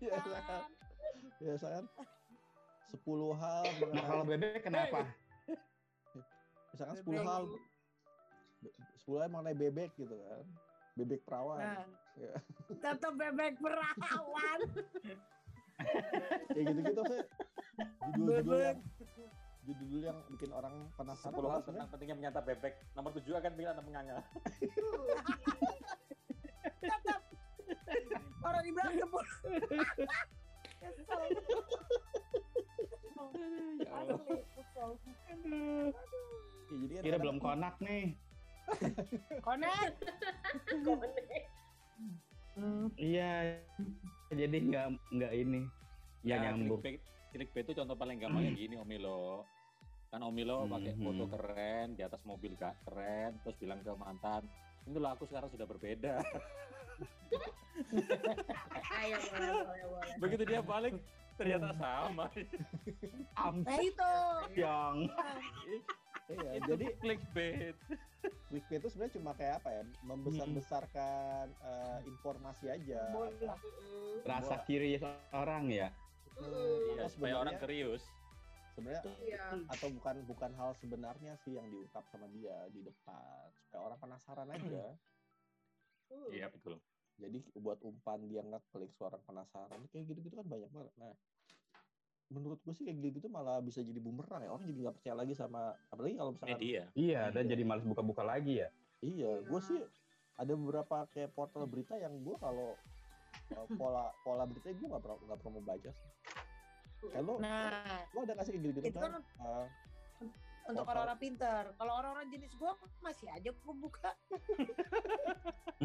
Iya, 0.01 0.19
kan? 0.21 0.71
Ya 1.39 1.55
kan 1.59 1.85
10 2.87 3.03
hal 3.35 3.65
Nah, 3.89 4.05
kalau 4.05 4.25
bebek 4.25 4.63
kenapa? 4.63 5.07
misalkan. 6.73 6.97
10 7.03 7.19
hal 7.23 7.43
10 9.05 9.21
hal 9.21 9.29
mengenai 9.29 9.55
bebek 9.55 9.91
gitu 9.95 10.15
kan 10.15 10.45
bebek 10.95 11.21
perawan 11.23 11.59
Nah, 11.59 11.85
Ya. 12.17 12.33
tetap 12.73 13.13
bebek 13.15 13.61
perawan. 13.61 14.61
kayak 16.49 16.65
gitu-gitu 16.67 17.03
sih 17.05 17.21
judul-judul 18.11 18.59
yang 18.59 18.79
judul 19.75 20.03
yang 20.07 20.19
bikin 20.31 20.55
orang 20.55 20.87
penasaran 20.95 21.35
10 21.35 21.51
hal 21.51 21.63
tentang 21.67 21.89
pentingnya 21.91 22.17
menyantap 22.17 22.45
bebek. 22.47 22.75
Nomor 22.95 23.11
7 23.11 23.27
akan 23.35 23.53
bilang 23.59 23.75
anak 23.75 23.85
menganga. 23.87 24.17
tetap 26.79 27.21
orang 28.47 28.63
dibilang 28.63 28.95
sepuluh. 28.95 29.35
Kesel. 30.79 31.21
Ya 33.83 33.91
Allah. 33.91 34.21
Ya, 34.77 34.87
jadi 36.67 36.93
kan 36.99 37.03
Kira 37.03 37.17
belum 37.19 37.39
konak 37.43 37.75
nih. 37.83 38.15
Connect. 39.43 39.95
Iya. 42.99 43.61
Jadi 44.31 44.57
nggak 44.71 44.87
nggak 45.15 45.33
ini. 45.35 45.63
Ya, 46.27 46.43
nyambung. 46.43 46.83
clickbait, 47.37 47.69
itu 47.69 47.77
contoh 47.77 47.95
paling 47.95 48.17
gampangnya 48.19 48.57
gini 48.57 48.75
Omilo. 48.81 49.45
Kan 50.07 50.23
Omilo 50.23 50.71
pakai 50.71 50.95
Mhm. 50.95 51.03
foto 51.03 51.25
keren 51.29 51.87
di 51.99 52.03
atas 52.07 52.23
mobil 52.23 52.55
kak 52.55 52.79
keren, 52.87 53.37
terus 53.43 53.57
bilang 53.59 53.83
ke 53.83 53.91
mantan, 53.99 54.47
loh 54.87 55.11
aku 55.11 55.27
sekarang 55.27 55.51
sudah 55.51 55.67
berbeda. 55.67 56.23
Ayo 58.97 59.17
boleh 59.21 59.51
boleh 59.67 59.85
boleh. 59.91 60.15
Begitu 60.23 60.43
dia 60.47 60.61
balik, 60.63 60.95
ternyata 61.37 61.75
sama. 61.77 62.27
Nah 63.67 63.79
itu. 63.83 64.13
Yang 64.57 64.97
iya, 66.33 66.51
itu 66.59 66.67
jadi 66.71 66.87
clickbait. 67.03 67.77
clickbait 68.49 68.79
itu 68.81 68.89
sebenarnya 68.91 69.15
cuma 69.19 69.31
kayak 69.35 69.55
apa 69.63 69.69
ya 69.71 69.83
membesar-besarkan 70.03 71.47
eh, 71.51 71.99
informasi 72.09 72.67
aja 72.71 73.01
Bola. 73.13 73.55
Rasa 74.25 74.63
kiri 74.65 74.99
orang 75.35 75.69
ya. 75.71 75.91
Mm-mm. 76.37 76.97
Iya, 76.97 77.05
supaya 77.09 77.35
orang 77.41 77.57
serius. 77.59 78.05
Sebenarnya 78.77 79.03
Iya. 79.19 79.45
atau 79.67 79.89
bukan 79.91 80.15
bukan 80.23 80.51
hal 80.53 80.71
sebenarnya 80.75 81.33
sih 81.39 81.57
yang 81.57 81.67
diungkap 81.67 82.05
sama 82.07 82.29
dia 82.29 82.53
di 82.69 82.81
depan 82.81 83.25
supaya 83.59 83.81
orang 83.83 83.99
penasaran 83.99 84.49
aja 84.51 84.85
Mm. 86.07 86.31
Iya 86.31 86.47
betul. 86.49 86.79
jadi 87.17 87.41
buat 87.57 87.81
umpan 87.81 88.23
dia 88.25 88.39
ngeklik 88.41 88.93
suara 88.93 89.17
penasaran 89.19 89.81
kayak 89.89 90.07
gitu-gitu 90.07 90.37
kan 90.37 90.47
banyak 90.47 90.69
banget 90.69 90.93
nah 90.95 91.11
menurut 92.29 92.59
gue 92.61 92.71
sih 92.71 92.85
kayak 92.85 92.99
gitu-gitu 93.01 93.27
malah 93.27 93.59
bisa 93.59 93.81
jadi 93.81 93.97
bumerang 93.97 94.39
ya 94.39 94.51
orang 94.51 94.67
jadi 94.67 94.81
nggak 94.83 94.97
percaya 94.97 95.15
lagi 95.17 95.33
sama 95.33 95.63
apalagi 95.89 96.15
kalau 96.15 96.31
misalkan 96.31 96.59
Media. 96.59 96.83
Iya, 96.93 97.23
dan 97.31 97.43
Iya. 97.43 97.51
jadi 97.51 97.63
males 97.65 97.83
buka-buka 97.85 98.23
lagi 98.23 98.61
ya. 98.61 98.69
iya 99.01 99.31
gue 99.41 99.61
sih 99.61 99.81
ada 100.37 100.53
beberapa 100.53 100.97
kayak 101.09 101.33
portal 101.33 101.65
berita 101.65 101.95
yang 101.95 102.13
gue 102.19 102.37
kalau 102.37 102.77
uh, 103.51 103.67
pola 103.75 104.11
pola 104.21 104.45
berita 104.45 104.69
gue 104.69 104.85
nggak 104.85 105.01
pernah 105.01 105.19
nggak 105.19 105.39
pernah 105.39 105.53
mau 105.53 105.65
baca 105.65 105.91
sih 105.91 106.09
kayak 106.99 107.23
lo 107.23 107.35
Nah, 107.39 108.03
lo 108.11 108.19
ada 108.23 108.33
nggak 108.33 108.45
sih 108.45 108.53
kayak 108.53 108.65
gitu-gitu 108.65 108.89
itu 108.89 108.99
kan 108.99 109.13
uh, 109.41 109.67
untuk 110.67 110.83
orang-orang 110.83 111.19
pinter. 111.23 111.63
Kalau 111.73 111.93
orang-orang 111.95 112.27
jenis 112.27 112.51
gua 112.57 112.75
masih 112.99 113.31
aja 113.31 113.51
gua 113.55 113.75
buka. 113.77 114.11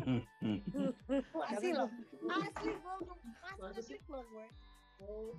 Masih 1.37 1.71
loh. 1.75 1.89
Asli 2.25 2.73
gua 2.79 2.93
masih 3.61 3.83
sih? 3.83 3.97
ngeklik 3.97 4.05
loh 4.09 4.23
gue. 4.27 4.47
Oh. 5.01 5.33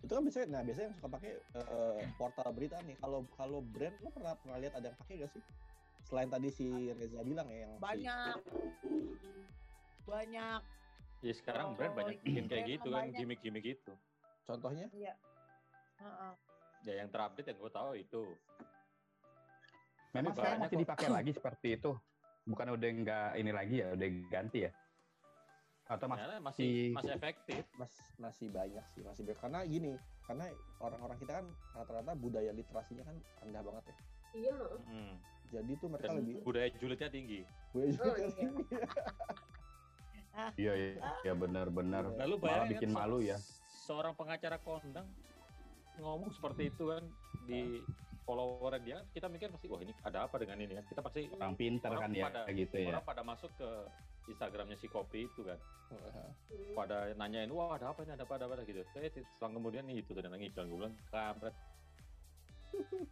itu 0.00 0.12
kan 0.12 0.20
biasanya 0.20 0.46
nah 0.50 0.60
biasanya 0.60 0.92
yang 0.92 0.96
suka 0.96 1.08
pakai 1.08 1.32
uh, 1.56 2.00
portal 2.16 2.52
berita 2.52 2.76
nih 2.84 3.00
kalau 3.00 3.24
kalau 3.32 3.64
brand 3.64 3.96
lo 4.00 4.12
pernah 4.12 4.36
pernah 4.36 4.60
lihat 4.60 4.76
ada 4.76 4.92
yang 4.92 4.98
pakai 4.98 5.14
gak 5.18 5.32
sih 5.32 5.40
selain 6.04 6.28
tadi 6.28 6.48
si 6.48 6.68
Reza 6.92 7.24
bilang 7.24 7.48
ya 7.48 7.64
yang 7.64 7.72
si- 7.72 7.80
Banyak. 7.80 8.36
Banyak. 10.04 10.60
Ya 11.20 11.32
sekarang 11.32 11.66
Oh, 11.66 11.76
brand 11.76 11.94
banyak 11.94 12.16
bikin 12.20 12.44
kayak 12.44 12.64
gitu 12.70 12.88
kan, 12.88 13.08
banyak. 13.08 13.16
gimmick-gimmick 13.16 13.64
gitu. 13.66 13.92
Contohnya 14.42 14.86
Iya. 14.90 15.14
Heeh. 15.96 16.32
Ya 16.82 16.92
yang 16.96 17.08
terupdate 17.08 17.44
yang 17.46 17.58
gue 17.58 17.70
tahu 17.70 17.90
itu. 17.94 18.22
Memang 20.10 20.32
sekarang 20.32 20.50
banyak 20.50 20.62
masih 20.64 20.74
kok. 20.74 20.82
dipakai 20.82 21.08
lagi 21.16 21.30
seperti 21.30 21.68
itu. 21.74 21.92
Bukan 22.42 22.66
udah 22.72 22.88
nggak 22.90 23.28
ini 23.36 23.50
lagi 23.50 23.76
ya, 23.78 23.88
udah 23.92 24.08
ganti 24.26 24.58
ya. 24.64 24.72
Atau 25.86 26.06
masih 26.06 26.22
Ternyata 26.22 26.40
masih 26.40 26.62
si- 26.62 26.92
masih 26.92 27.12
efektif. 27.12 27.62
mas 27.74 27.92
masih 28.16 28.46
banyak 28.48 28.84
sih 28.88 29.02
masih 29.02 29.22
banyak 29.24 29.40
karena 29.40 29.60
gini 29.64 29.92
karena 30.22 30.46
orang-orang 30.78 31.18
kita 31.18 31.32
kan 31.34 31.46
rata-rata 31.72 32.12
budaya 32.14 32.50
literasinya 32.50 33.02
kan 33.02 33.16
rendah 33.40 33.58
banget 33.60 33.84
ya 33.84 33.94
Iya. 34.30 34.56
Hmm. 34.80 35.14
jadi 35.50 35.72
tuh 35.74 35.88
mereka 35.90 36.06
Dan 36.06 36.16
lebih 36.16 36.34
budaya 36.40 36.68
julidnya 36.72 37.10
tinggi. 37.10 37.40
budaya 37.68 37.90
Oh, 37.90 37.94
juga 37.98 38.10
iya. 38.22 38.48
Iya, 40.54 40.72
iya, 40.72 40.90
ya 41.22 41.32
benar-benar. 41.34 42.04
Iya. 42.06 42.16
Lalu 42.16 42.34
Malah 42.36 42.44
bayangin 42.46 42.70
bikin 42.72 42.88
kan, 42.88 42.96
malu 42.96 43.18
ya. 43.20 43.38
Seorang 43.90 44.14
pengacara 44.14 44.54
kondang 44.62 45.02
ngomong 45.98 46.30
seperti 46.30 46.70
itu 46.70 46.86
kan 46.86 47.02
di 47.42 47.82
follower 48.22 48.78
dia, 48.78 49.02
kita 49.10 49.26
mikir 49.26 49.50
pasti 49.50 49.66
wah 49.66 49.82
ini 49.82 49.90
ada 50.06 50.30
apa 50.30 50.38
dengan 50.38 50.62
ini 50.62 50.78
kan? 50.78 50.86
Kita 50.86 51.02
pasti 51.02 51.26
Orang 51.26 51.58
pinter 51.58 51.90
Orang 51.90 52.06
kan 52.06 52.10
ya, 52.14 52.30
pada- 52.30 52.46
gitu 52.54 52.76
ya. 52.78 52.86
orang 52.88 53.02
pada 53.02 53.22
masuk 53.26 53.50
ke 53.58 53.66
Instagramnya 54.30 54.78
si 54.78 54.86
kopi 54.86 55.26
itu 55.26 55.42
kan, 55.42 55.58
Mm. 55.90 56.78
pada 56.78 57.10
nanyain 57.18 57.50
wah 57.50 57.74
ada 57.74 57.90
apa 57.90 58.06
ini 58.06 58.14
ada 58.14 58.22
apa 58.22 58.38
ada 58.38 58.46
apa 58.46 58.62
gitu. 58.62 58.78
Saya 58.94 59.10
selang 59.10 59.58
kemudian 59.58 59.82
nih 59.82 59.98
itu 59.98 60.14
dan 60.14 60.30
ngiklan 60.30 60.70
gue 60.70 60.78
bilang 60.78 60.94
kampret. 61.10 61.54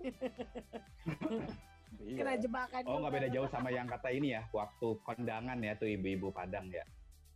iya 1.98 2.18
Kena 2.22 2.38
jebakan. 2.38 2.82
Oh, 2.86 3.02
nggak 3.02 3.14
beda 3.18 3.28
jauh 3.34 3.50
sama 3.50 3.74
yang 3.74 3.90
kata 3.90 4.14
ini 4.14 4.30
ya, 4.30 4.46
waktu 4.48 4.86
kondangan 5.02 5.58
ya 5.58 5.74
tuh 5.74 5.90
ibu-ibu 5.90 6.30
Padang 6.30 6.70
ya. 6.70 6.86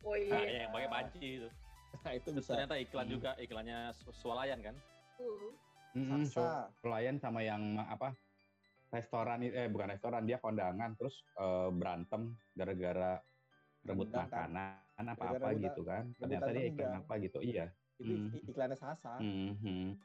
Oh 0.07 0.15
Nah, 0.15 0.39
iya. 0.39 0.63
yang 0.63 0.71
pakai 0.71 0.87
panci 0.89 1.27
itu. 1.43 1.51
nah 2.05 2.13
itu 2.13 2.29
bisa 2.33 2.57
ternyata 2.57 2.77
iklan 2.77 3.07
Hmm. 3.07 3.15
juga, 3.15 3.31
iklannya 3.37 3.79
swalayan 4.17 4.61
kan. 4.61 4.77
Mm. 5.21 5.53
Mm-mm, 5.93 6.25
saksa 6.25 6.73
pelayan 6.81 7.21
sama 7.21 7.45
yang 7.45 7.77
apa 7.77 8.17
restoran 8.89 9.45
eh 9.45 9.69
bukan 9.69 9.93
restoran 9.93 10.25
dia 10.25 10.41
kondangan 10.41 10.97
terus 10.97 11.21
eh, 11.37 11.69
berantem 11.69 12.33
gara-gara 12.57 13.21
rebut 13.85 14.09
kan? 14.09 14.25
makanan 14.25 15.05
apa 15.05 15.25
apa 15.37 15.49
gitu 15.53 15.85
kan 15.85 16.09
ternyata 16.17 16.49
dia 16.49 16.65
iklan 16.65 16.81
rendang. 16.97 17.05
apa 17.05 17.13
gitu 17.21 17.39
iya 17.45 17.67
itu 18.01 18.09
Hmm. 18.09 18.29
i- 18.33 18.45
iklannya 18.49 18.79
sasa 18.79 19.21
Mhm. 19.21 20.01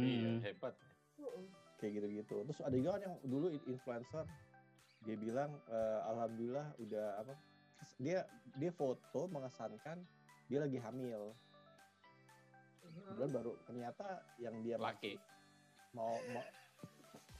Iya, 0.00 0.30
Mhm. 0.32 0.40
hebat. 0.40 0.74
Mm. 1.20 1.44
kayak 1.76 1.92
gitu-gitu 1.96 2.36
terus 2.48 2.60
ada 2.60 2.76
juga 2.76 2.90
kan 2.96 3.02
yang 3.04 3.14
dulu 3.20 3.46
in- 3.52 3.66
influencer 3.68 4.24
dia 5.04 5.16
bilang 5.16 5.52
eh, 5.68 6.00
alhamdulillah 6.06 6.66
udah 6.80 7.06
apa 7.20 7.32
dia 7.96 8.24
dia 8.56 8.72
foto 8.72 9.28
mengesankan 9.28 10.00
dia 10.50 10.58
lagi 10.66 10.78
hamil. 10.82 11.30
Kemudian 12.82 13.30
baru 13.30 13.52
ternyata 13.62 14.06
yang 14.42 14.58
dia 14.66 14.74
Laki. 14.74 15.14
mau 15.94 16.18
mau 16.34 16.42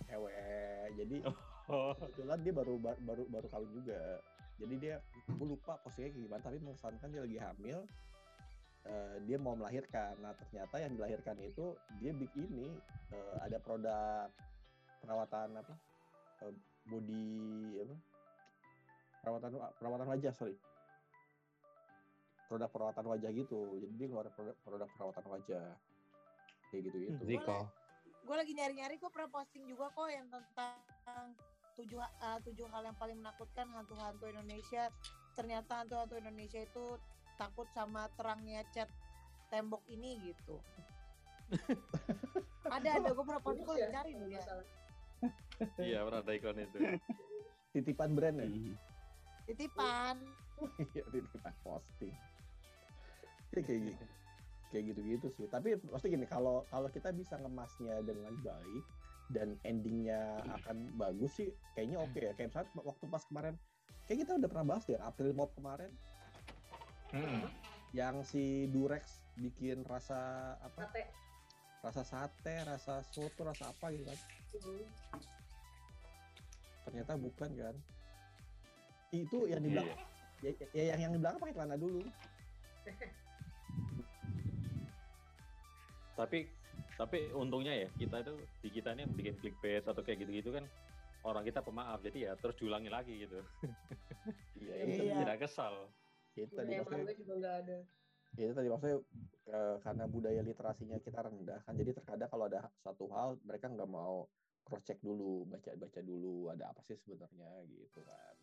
cewek. 0.06 0.94
Jadi 0.94 1.18
Oh. 1.70 1.94
kebetulan 1.94 2.42
dia 2.42 2.50
baru 2.50 2.74
baru 2.82 2.98
baru, 3.06 3.22
baru 3.30 3.46
kawin 3.46 3.70
juga. 3.70 4.18
Jadi 4.58 4.74
dia 4.74 4.98
gue 5.30 5.46
lupa 5.46 5.78
posisinya 5.78 6.10
kayak 6.10 6.24
gimana 6.26 6.42
tapi 6.42 6.58
mengesankan 6.58 7.08
dia 7.14 7.22
lagi 7.22 7.38
hamil 7.38 7.78
eh, 8.90 9.16
dia 9.22 9.38
mau 9.38 9.54
melahirkan. 9.54 10.18
Nah 10.18 10.34
ternyata 10.34 10.82
yang 10.82 10.98
dilahirkan 10.98 11.38
itu 11.38 11.78
dia 12.02 12.10
bikin 12.10 12.42
ini 12.50 12.74
eh, 13.14 13.36
ada 13.38 13.62
produk 13.62 14.26
perawatan 14.98 15.62
apa? 15.62 15.74
Eh, 16.42 16.54
body 16.90 17.26
apa? 17.86 17.96
Perawatan 19.22 19.50
perawatan 19.78 20.06
wajah 20.10 20.32
sorry 20.34 20.58
produk 22.50 22.66
perawatan 22.66 23.06
wajah 23.06 23.30
gitu. 23.30 23.78
Jadi 23.78 23.94
dia 23.94 24.06
ngeluarin 24.10 24.34
produk, 24.34 24.56
produk 24.66 24.88
perawatan 24.98 25.24
wajah. 25.30 25.66
Kayak 26.74 26.82
gitu 26.90 26.96
gitu. 27.06 27.22
Ziko. 27.22 27.70
Gue 28.26 28.36
lagi 28.36 28.52
nyari-nyari 28.58 28.98
gue 28.98 29.10
pernah 29.14 29.30
posting 29.30 29.70
juga 29.70 29.94
kok 29.94 30.10
yang 30.10 30.26
tentang 30.26 30.74
tujuh 31.78 32.02
uh, 32.02 32.38
tujuh 32.42 32.66
hal 32.74 32.82
yang 32.90 32.98
paling 32.98 33.22
menakutkan 33.22 33.70
hantu-hantu 33.70 34.26
Indonesia. 34.26 34.90
Ternyata 35.38 35.86
hantu-hantu 35.86 36.18
Indonesia 36.18 36.58
itu 36.58 36.98
takut 37.38 37.70
sama 37.70 38.10
terangnya 38.18 38.66
cat 38.74 38.90
tembok 39.54 39.86
ini 39.86 40.34
gitu. 40.34 40.58
Ada 42.74 43.02
ada. 43.02 43.08
Gue 43.10 43.24
pernah 43.26 43.42
posting 43.42 43.66
gue 43.66 43.74
lagi 43.74 43.90
cari 43.94 44.10
nih 44.18 44.30
ya. 44.34 44.42
Iya, 45.76 45.98
pernah 46.08 46.24
ada 46.24 46.32
iklan 46.32 46.56
itu. 46.56 46.78
titipan 47.76 48.16
brand 48.16 48.40
ya? 48.40 48.48
Mhm. 48.48 48.72
titipan. 49.44 50.16
Iya, 50.96 51.04
titipan 51.12 51.54
posting. 51.60 52.16
Ya, 53.50 53.60
kayak 53.66 53.80
gitu. 53.92 54.04
Kayak 54.70 54.84
gitu-gitu 54.94 55.26
sih. 55.34 55.46
Tapi 55.50 55.74
pasti 55.90 56.06
gini, 56.14 56.26
kalau 56.26 56.62
kalau 56.70 56.86
kita 56.90 57.10
bisa 57.10 57.34
ngemasnya 57.42 58.02
dengan 58.06 58.34
baik 58.42 58.84
dan 59.30 59.58
endingnya 59.66 60.42
akan 60.62 60.94
bagus 60.98 61.38
sih, 61.38 61.50
kayaknya 61.74 61.98
oke 62.02 62.18
ya. 62.18 62.32
Kayak 62.38 62.54
misalnya 62.54 62.70
waktu 62.82 63.04
pas 63.10 63.22
kemarin, 63.26 63.54
kayak 64.06 64.18
kita 64.26 64.32
udah 64.38 64.48
pernah 64.50 64.66
bahas 64.74 64.84
ya, 64.86 64.98
April 65.02 65.34
Mop 65.34 65.50
kemarin, 65.58 65.90
Hmm. 67.10 67.42
yang 67.90 68.22
si 68.22 68.70
Durex 68.70 69.18
bikin 69.34 69.82
rasa 69.82 70.54
apa? 70.62 70.86
Sate. 70.86 71.02
Rasa 71.80 72.02
sate, 72.06 72.54
rasa 72.62 73.02
soto, 73.02 73.42
rasa 73.42 73.66
apa 73.72 73.90
gitu 73.90 74.06
kan. 74.06 74.18
Mm. 74.50 74.84
ternyata 76.90 77.14
bukan 77.14 77.50
kan 77.54 77.76
itu 79.14 79.46
yang 79.46 79.62
di 79.62 79.70
belakang 79.70 80.00
ya, 80.42 80.50
ya 80.74 80.84
yang 80.90 81.06
yang 81.06 81.12
di 81.14 81.18
belakang 81.22 81.38
pakai 81.38 81.54
celana 81.54 81.76
dulu 81.78 82.02
Tapi 86.20 86.38
tapi 87.00 87.32
untungnya 87.32 87.72
ya 87.72 87.88
kita 87.96 88.20
itu 88.20 88.34
di 88.60 88.68
kita 88.68 88.92
ini 88.92 89.08
yang 89.08 89.12
bikin 89.16 89.34
clickbait 89.40 89.84
atau 89.84 90.04
kayak 90.04 90.20
gitu-gitu 90.20 90.52
kan 90.52 90.64
orang 91.24 91.44
kita 91.44 91.64
pemaaf 91.64 92.00
jadi 92.04 92.18
ya 92.28 92.32
terus 92.36 92.56
diulangi 92.60 92.92
lagi 92.92 93.24
gitu. 93.24 93.40
iya 94.60 94.74
Iya. 94.76 94.84
itu 94.84 95.02
Iya. 95.08 95.16
Tidak 95.24 95.38
kesal. 95.40 95.74
itu 96.38 96.52
tadi 96.54 96.72
Budaya 96.72 96.80
maksudnya 96.86 97.04
gue 97.04 97.16
juga 97.18 97.34
nggak 97.42 97.56
ada. 97.66 97.78
Ya, 98.38 98.44
itu 98.46 98.54
tadi 98.54 98.68
maksudnya 98.70 98.96
karena 99.82 100.04
budaya 100.06 100.40
literasinya 100.46 100.96
kita 101.02 101.18
rendah 101.26 101.58
kan 101.66 101.74
jadi 101.74 101.90
terkadang 101.90 102.30
kalau 102.30 102.46
ada 102.46 102.70
satu 102.86 103.10
hal 103.10 103.34
mereka 103.42 103.66
nggak 103.66 103.90
mau 103.90 104.30
cross 104.62 104.86
check 104.86 105.02
dulu 105.02 105.42
baca 105.50 105.74
baca 105.74 106.00
dulu 106.06 106.46
ada 106.54 106.70
apa 106.70 106.80
sih 106.86 106.94
sebenarnya 107.02 107.66
gitu 107.66 108.00
kan 108.06 108.34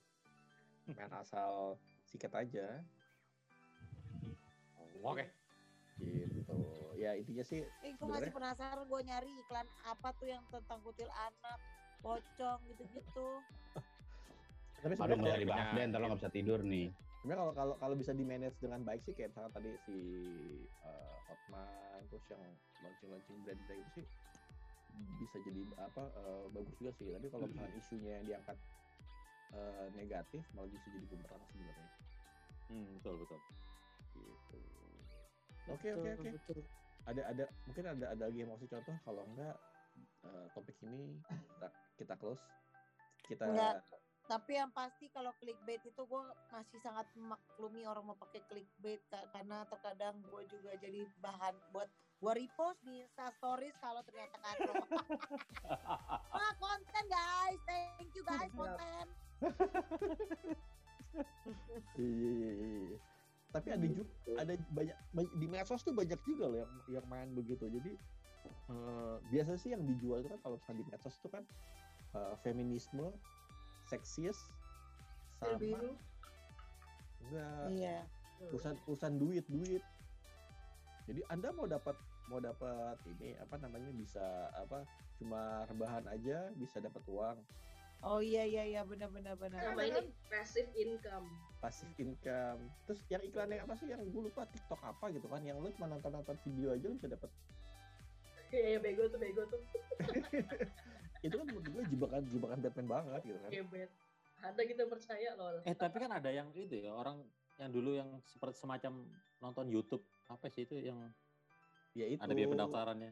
main 0.92 1.13
asal 1.16 1.80
sikat 2.12 2.36
aja 2.36 2.84
Oke. 5.00 5.32
gitu 6.04 6.37
ya 6.98 7.14
intinya 7.14 7.46
sih 7.46 7.62
Eh, 7.86 7.94
gue 7.94 8.08
masih 8.10 8.34
penasaran 8.34 8.86
gue 8.88 9.02
nyari 9.06 9.30
iklan 9.44 9.68
apa 9.86 10.10
tuh 10.18 10.28
yang 10.28 10.42
tentang 10.50 10.80
kutil 10.82 11.08
anak, 11.12 11.60
pocong 12.02 12.60
gitu-gitu. 12.74 13.30
tapi 14.78 14.94
sebenarnya 14.94 15.42
dibahas 15.42 15.68
deh, 15.74 15.84
ntar 15.90 16.00
lo 16.00 16.06
nggak 16.14 16.20
bisa 16.22 16.32
tidur 16.32 16.60
nih. 16.62 16.88
sebenarnya 17.20 17.40
kalau 17.44 17.54
kalau 17.58 17.74
kalau 17.82 17.96
bisa 17.98 18.12
di 18.14 18.24
manage 18.24 18.56
dengan 18.62 18.82
baik 18.86 19.02
sih 19.04 19.14
kayak 19.18 19.34
misalnya 19.34 19.52
tadi 19.52 19.72
si 19.84 19.98
eh, 20.86 21.18
Hotman 21.28 22.02
terus 22.08 22.24
yang 22.32 22.44
launching 22.86 23.10
launching 23.10 23.38
brand 23.44 23.62
brand 23.66 23.82
itu 23.84 23.92
sih 24.00 24.06
bisa 25.18 25.38
jadi 25.42 25.62
apa 25.82 26.04
eh, 26.14 26.44
bagus 26.54 26.76
juga 26.78 26.92
sih 26.96 27.10
tapi 27.10 27.28
kalau 27.28 27.46
misalnya 27.50 27.74
isunya 27.76 28.12
yang 28.22 28.26
diangkat 28.26 28.58
eh, 29.52 29.88
negatif 29.98 30.42
malah 30.54 30.70
bisa 30.70 30.88
jadi 30.94 31.06
bumerang 31.10 31.44
sebenarnya 31.52 31.90
Hmm, 32.68 33.00
betul 33.00 33.16
betul. 33.24 33.40
gitu 34.12 34.60
oke 35.68 35.88
oke 35.94 36.10
oke 36.18 36.30
betul. 36.32 36.60
ada 37.08 37.22
ada 37.28 37.44
mungkin 37.68 37.86
ada 37.88 38.06
ada 38.16 38.24
lagi 38.28 38.38
yang 38.44 38.50
mau 38.52 38.58
kasih 38.60 38.72
contoh 38.80 38.96
kalau 39.04 39.24
enggak 39.28 39.56
eh, 40.24 40.46
topik 40.56 40.78
ini 40.84 41.20
kita, 41.28 41.68
kita 41.98 42.14
close 42.20 42.44
kita 43.28 43.44
Enggak. 43.48 43.84
Tapi 44.28 44.60
yang 44.60 44.68
pasti 44.76 45.08
kalau 45.16 45.32
clickbait 45.40 45.80
itu 45.88 46.02
gue 46.04 46.24
masih 46.52 46.84
sangat 46.84 47.08
memaklumi 47.16 47.88
orang 47.88 48.12
mau 48.12 48.18
pakai 48.20 48.44
clickbait 48.52 49.00
ka- 49.08 49.24
karena 49.32 49.64
terkadang 49.72 50.20
gue 50.20 50.44
juga 50.52 50.76
jadi 50.84 51.08
bahan 51.24 51.56
buat 51.72 51.88
gue 52.20 52.34
repost 52.36 52.76
di 52.84 53.08
Insta 53.08 53.32
Stories 53.40 53.72
kalau 53.80 54.04
ternyata 54.04 54.36
katro. 54.36 54.74
Wah 56.36 56.54
konten 56.60 57.04
guys, 57.08 57.60
thank 57.64 58.12
you 58.12 58.24
guys 58.28 58.52
konten. 58.52 59.06
Iya, 61.98 62.30
iya, 62.30 62.52
iya, 62.52 62.70
iya. 62.94 62.98
Tapi 63.58 63.70
ada 63.74 63.86
juga 63.89 64.04
ada 64.38 64.54
banyak, 64.70 64.98
di 65.34 65.48
medsos 65.50 65.82
tuh 65.82 65.93
banyak 65.96 66.20
juga 66.24 66.46
loh 66.46 66.60
yang 66.62 66.72
yang 67.02 67.06
main 67.10 67.30
begitu. 67.34 67.65
Jadi 67.65 67.91
eh, 68.70 69.15
biasa 69.34 69.58
sih 69.58 69.74
yang 69.74 69.84
dijual 69.84 70.22
itu 70.22 70.30
kan 70.30 70.39
kalau 70.46 70.56
misalnya 70.62 70.80
di 70.84 70.88
medsos 70.93 71.15
itu 71.17 71.30
kan 71.34 71.43
eh, 72.13 72.36
feminisme, 72.46 73.08
seksis, 73.89 74.38
sama 75.41 75.58
biru. 75.58 75.91
enggak 77.28 77.67
Iya. 77.74 77.98
urusan 78.54 78.76
urusan 78.86 79.13
duit 79.17 79.46
duit. 79.50 79.82
Jadi 81.10 81.22
anda 81.34 81.50
mau 81.56 81.65
dapat 81.65 81.98
mau 82.28 82.43
dapat 82.43 83.00
ini 83.08 83.34
apa 83.39 83.56
namanya 83.58 83.89
bisa 83.96 84.52
apa 84.52 84.84
cuma 85.17 85.63
rebahan 85.72 86.04
aja 86.12 86.52
bisa 86.60 86.84
dapat 86.84 87.00
uang 87.08 87.39
Oh 88.02 88.22
iya 88.22 88.46
iya 88.46 88.64
iya 88.64 88.82
benar 88.86 89.10
benar 89.10 89.34
benar. 89.36 89.60
Sama 89.60 89.82
ini 89.84 90.02
passive 90.30 90.70
income. 90.78 91.28
passive 91.58 91.90
income 91.98 92.62
terus 92.86 93.02
yang 93.10 93.18
iklannya 93.26 93.58
apa 93.58 93.74
sih 93.74 93.90
yang 93.90 93.98
gue 94.06 94.22
lupa 94.30 94.46
TikTok 94.46 94.78
apa 94.78 95.10
gitu 95.10 95.26
kan 95.26 95.42
yang 95.42 95.58
lu 95.58 95.74
cuma 95.74 95.90
nonton 95.90 96.14
nonton 96.14 96.38
video 96.46 96.70
aja 96.70 96.86
lu 96.86 96.94
bisa 96.94 97.10
dapat 97.10 97.34
Iya, 98.54 98.78
ya, 98.78 98.80
bego 98.80 99.10
tuh, 99.10 99.18
bego 99.20 99.42
tuh. 99.50 99.60
itu 101.26 101.34
kan 101.34 101.46
menurut 101.50 101.66
gue 101.66 101.84
jebakan 101.90 102.22
jebakan 102.30 102.58
Batman 102.62 102.88
banget 102.88 103.22
gitu 103.26 103.40
kan 103.42 103.50
Gebet. 103.52 103.90
Ada 104.38 104.62
kita 104.70 104.84
percaya 104.86 105.30
loh. 105.34 105.66
Eh 105.66 105.74
tapi 105.74 105.98
kan 105.98 106.12
ada 106.14 106.30
yang 106.30 106.54
itu 106.54 106.78
ya 106.78 106.94
orang 106.94 107.26
yang 107.58 107.74
dulu 107.74 107.98
yang 107.98 108.22
seperti 108.22 108.62
semacam 108.62 109.10
nonton 109.42 109.66
YouTube 109.74 110.06
apa 110.30 110.46
sih 110.54 110.70
itu 110.70 110.78
yang 110.78 111.10
ya 111.98 112.06
itu 112.06 112.22
ada 112.22 112.38
biaya 112.38 112.54
pendaftarannya. 112.54 113.12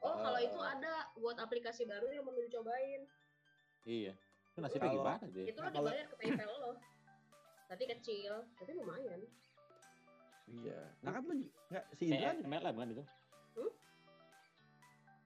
Oh, 0.00 0.14
kalau 0.14 0.38
itu 0.40 0.56
Eh, 0.56 0.72
ada 0.78 1.10
buat 1.18 1.36
aplikasi 1.42 1.84
baru 1.90 2.06
yang 2.14 2.22
mau 2.22 2.32
dicobain. 2.32 3.02
Iya. 3.82 4.12
Itu 4.50 4.58
nasibnya 4.58 4.86
Kalau- 4.86 4.96
gimana 5.00 5.24
sih? 5.28 5.44
Itu 5.44 5.58
lo 5.58 5.62
Nah, 5.62 5.72
kalau- 5.72 5.90
dibayar 5.90 6.06
ke 6.06 6.16
PayPal 6.16 6.52
lo. 6.56 6.72
Tapi 7.66 7.82
kecil, 7.88 8.32
tapi 8.56 8.70
lumayan. 8.74 9.20
iya 10.50 10.82
nah 11.00 11.14
kan 11.14 11.22
lu 11.22 11.38
nggak 11.70 11.84
si 11.94 12.10
Indra 12.10 12.34
MLM 12.34 12.74
kan 12.74 12.88
itu. 12.90 13.04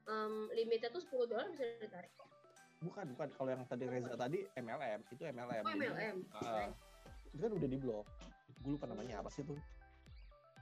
Em, 0.05 0.33
limitnya 0.53 0.93
tuh 0.93 1.01
10 1.01 1.25
dolar 1.25 1.49
bisa 1.49 1.65
ditarik 1.81 2.13
kok. 2.13 2.29
bukan 2.85 3.09
bukan 3.17 3.29
kalau 3.33 3.49
yang 3.49 3.65
tadi 3.65 3.89
Reza 3.89 4.13
tadi 4.13 4.45
MLM 4.53 5.01
itu 5.09 5.25
MLM 5.25 5.65
Oh, 5.65 5.73
Jadi, 5.73 5.81
MLM. 5.81 6.17
ah, 6.37 6.69
itu 7.27 7.41
kan 7.41 7.53
udah 7.55 7.65
di 7.65 7.79
blok 7.81 8.05
gue 8.61 8.71
lupa 8.71 8.85
namanya 8.85 9.25
apa 9.25 9.33
sih 9.33 9.41
tuh 9.41 9.57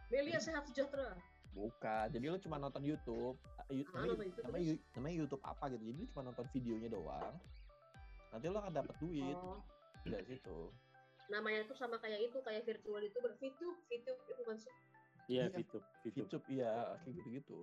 Melia 0.06 0.38
sehat 0.38 0.62
sejahtera. 0.64 1.18
bukan 1.50 2.06
jadi 2.08 2.22
lu 2.24 2.38
cuma 2.38 2.56
nonton 2.56 2.80
YouTube 2.80 3.34
Ah, 3.58 3.66
namanya, 3.66 4.06
nonton 4.06 4.24
YouTube 4.24 4.46
namanya, 4.46 4.72
namanya 4.94 5.16
YouTube 5.18 5.42
apa 5.42 5.64
gitu 5.68 5.82
jadi 5.82 5.98
lu 5.98 6.06
cuma 6.08 6.22
nonton 6.22 6.46
videonya 6.48 6.88
doang 6.88 7.34
nanti 8.32 8.44
lu 8.48 8.56
akan 8.56 8.72
dapat 8.72 8.94
duit 8.98 9.36
Oh, 9.36 9.60
dari 10.02 10.24
situ 10.26 10.72
namanya 11.30 11.64
tuh 11.64 11.72
sama 11.72 11.96
kayak 11.96 12.28
itu, 12.28 12.38
kayak 12.42 12.66
virtual 12.66 13.00
itu 13.00 13.16
VTube, 13.16 13.78
VTube 13.88 14.20
itu 14.20 14.32
bukan 14.36 14.56
sih? 14.58 14.72
Iya, 15.30 15.48
Iya. 15.48 15.64
YouTube, 15.64 15.86
YouTube. 16.02 16.16
YouTube 16.28 16.44
iya 16.50 16.72
kayak 17.00 17.14
gitu 17.14 17.28
gitu 17.32 17.58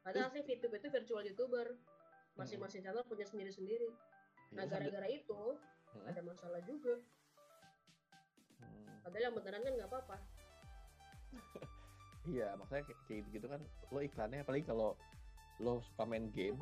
Padahal 0.00 0.28
sih 0.28 0.42
VTube 0.42 0.74
itu 0.74 0.88
virtual 0.90 1.22
YouTuber. 1.22 1.66
Masing-masing 2.34 2.80
channel 2.80 3.04
punya 3.04 3.24
sendiri-sendiri. 3.24 3.88
Nah, 4.52 4.64
gara-gara 4.64 5.04
itu 5.06 5.60
Hmm. 5.92 6.04
ada 6.04 6.20
masalah 6.20 6.60
juga. 6.64 6.98
Hmm. 8.58 9.00
Padahal 9.00 9.24
yang 9.28 9.34
beneran 9.36 9.60
kan 9.60 9.72
nggak 9.76 9.88
apa-apa. 9.88 10.16
Iya, 12.28 12.52
maksudnya 12.52 12.84
kayak, 12.84 13.00
kayak 13.08 13.22
gitu 13.32 13.46
kan 13.48 13.60
lo 13.88 14.00
iklannya 14.00 14.44
apalagi 14.44 14.64
kalau 14.64 14.92
lo 15.56 15.80
suka 15.80 16.04
main 16.04 16.28
games 16.28 16.60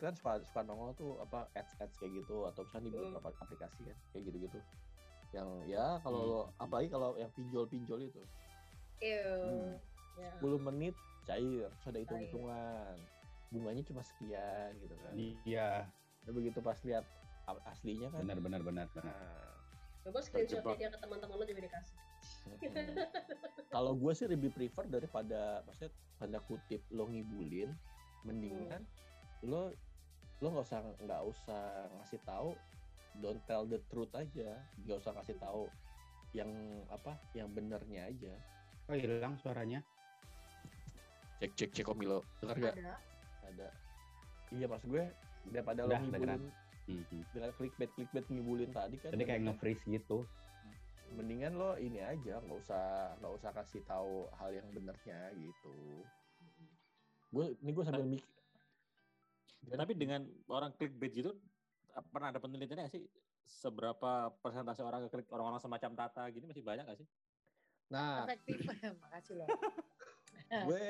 itu 0.00 0.08
kan 0.08 0.16
suka 0.16 0.32
suka 0.42 0.60
nongol 0.64 0.96
tuh 0.96 1.20
apa 1.20 1.44
ads 1.52 1.76
ads 1.76 1.92
kayak 1.94 2.24
gitu 2.24 2.48
atau 2.48 2.64
misalnya 2.64 2.84
di 2.86 2.90
Hmm. 2.90 3.04
beberapa 3.12 3.28
aplikasi 3.38 3.80
kan 3.84 3.96
kayak 4.10 4.22
gitu 4.26 4.36
gitu 4.40 4.58
yang 5.30 5.48
ya 5.62 6.00
kalau 6.00 6.20
lo 6.24 6.40
apalagi 6.56 6.88
kalau 6.88 7.12
yang 7.14 7.28
pinjol 7.30 7.68
pinjol 7.68 8.00
itu 8.00 8.22
Ew. 8.98 9.44
Hmm. 9.44 9.76
Ya. 10.16 10.32
10 10.40 10.56
menit 10.62 10.96
cair 11.22 11.68
ada 11.68 11.98
hitung 11.98 12.16
hitungan 12.18 12.96
bunganya 13.50 13.82
cuma 13.82 14.00
sekian 14.00 14.72
gitu 14.78 14.96
kan 14.96 15.12
Iya, 15.44 15.84
Dan 16.22 16.32
begitu 16.34 16.58
pas 16.58 16.80
lihat 16.80 17.04
aslinya 17.66 18.08
kan 18.08 18.24
benar 18.24 18.38
benar 18.38 18.60
benar 18.60 18.86
benar. 18.88 19.04
nah, 19.04 19.52
Coba 20.00 20.18
screenshotnya 20.18 20.64
Terjebak. 20.64 20.76
dia 20.78 20.88
ke 20.88 20.98
teman-teman 20.98 21.34
lo 21.34 21.44
juga 21.44 21.60
dikasih. 21.60 21.96
kalau 23.70 23.92
gue 23.92 24.12
sih 24.12 24.26
lebih 24.26 24.50
prefer 24.50 24.86
daripada 24.86 25.60
maksudnya 25.62 25.90
tanda 26.16 26.40
kutip 26.40 26.80
lo 26.90 27.06
ngibulin 27.06 27.70
mendingan 28.22 28.82
lo 29.42 29.72
lo 30.40 30.46
nggak 30.50 30.66
usah 30.66 30.80
nggak 31.00 31.22
usah 31.24 31.62
ngasih 32.00 32.20
tahu. 32.24 32.50
Don't 33.20 33.42
tell 33.44 33.64
the 33.64 33.80
truth 33.88 34.12
aja. 34.14 34.56
Nggak 34.82 34.98
usah 34.98 35.12
kasih 35.12 35.36
tahu 35.36 35.68
yang 36.32 36.48
apa 36.88 37.18
yang 37.34 37.50
benernya 37.50 38.08
aja. 38.08 38.32
Oh 38.86 38.94
hilang 38.94 39.36
suaranya. 39.36 39.80
cek 41.40 41.56
cek 41.56 41.70
cek 41.72 41.86
komilo 41.88 42.20
dengar 42.44 42.56
gak 42.60 42.74
Ada. 42.76 42.94
ada. 43.48 43.68
Iya 44.52 44.68
mas 44.68 44.84
gue 44.84 45.08
daripada 45.48 45.88
Udah, 45.88 45.96
lo 45.96 46.04
ngibulin 46.04 46.52
Mhm. 46.84 47.22
dengan 47.32 47.50
clickbait 47.56 47.90
clickbait 47.96 48.26
ngibulin 48.28 48.68
tadi 48.68 49.00
kan 49.00 49.08
Tadi 49.14 49.24
kayak 49.24 49.40
nge-freeze 49.48 49.84
gitu. 49.88 50.28
mendingan 51.10 51.56
lo 51.56 51.74
ini 51.74 51.98
aja 51.98 52.38
nggak 52.38 52.58
usah 52.60 53.16
nggak 53.18 53.32
usah 53.34 53.50
kasih 53.50 53.82
tahu 53.82 54.28
hal 54.36 54.52
yang 54.52 54.68
benernya 54.70 55.32
gitu. 55.34 56.04
Gue 57.32 57.56
ini 57.58 57.70
gue 57.72 57.84
sambil 57.88 58.04
mikir 58.06 58.28
Tapi 59.68 59.92
dengan 59.92 60.24
orang 60.48 60.72
clickbait 60.76 61.12
gitu 61.12 61.36
pernah 62.14 62.30
ada 62.30 62.38
penelitiannya 62.40 62.86
nggak 62.86 62.94
sih 62.94 63.04
seberapa 63.44 64.30
persentase 64.40 64.80
orang 64.86 65.10
klik 65.10 65.26
orang-orang 65.34 65.58
semacam 65.58 65.90
Tata 65.98 66.22
gini 66.30 66.46
masih 66.46 66.62
banyak 66.62 66.86
nggak 66.86 67.00
sih? 67.02 67.08
nah 67.90 68.22
Efektif. 68.22 68.62
Makasih 69.02 69.34
loh. 69.42 69.48
gue 70.50 70.86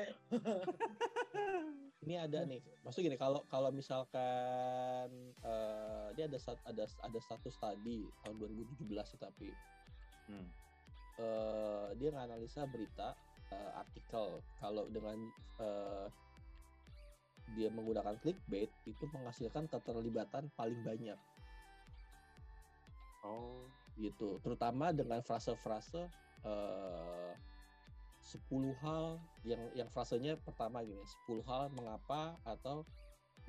ini 2.01 2.17
ada 2.17 2.49
nih 2.49 2.57
maksudnya 2.81 3.13
gini 3.13 3.17
kalau 3.21 3.45
kalau 3.45 3.69
misalkan 3.69 5.09
eh 5.45 6.07
dia 6.17 6.25
ada 6.25 6.37
ada 6.65 6.83
ada 6.89 7.19
satu 7.21 7.53
studi 7.53 8.09
tahun 8.25 8.35
2017 8.41 8.89
tapi 9.21 9.49
Hmm. 10.29 10.47
eh 11.19 11.87
dia 11.97 12.09
nganalisa 12.13 12.65
berita 12.69 13.13
eh, 13.51 13.71
artikel 13.77 14.41
kalau 14.57 14.85
dengan 14.89 15.17
eh, 15.61 16.07
dia 17.55 17.69
menggunakan 17.71 18.15
clickbait 18.21 18.71
itu 18.87 19.03
menghasilkan 19.11 19.67
keterlibatan 19.67 20.47
paling 20.55 20.79
banyak. 20.83 21.17
Oh. 23.21 23.63
gitu. 23.99 24.41
Terutama 24.41 24.89
dengan 24.95 25.21
frase-frase 25.21 26.09
eh 26.41 27.33
10 28.21 28.73
hal 28.81 29.17
yang 29.45 29.61
yang 29.73 29.89
frasenya 29.89 30.37
pertama 30.41 30.81
gini 30.85 31.01
10 31.27 31.41
hal 31.45 31.69
mengapa 31.73 32.37
atau 32.45 32.85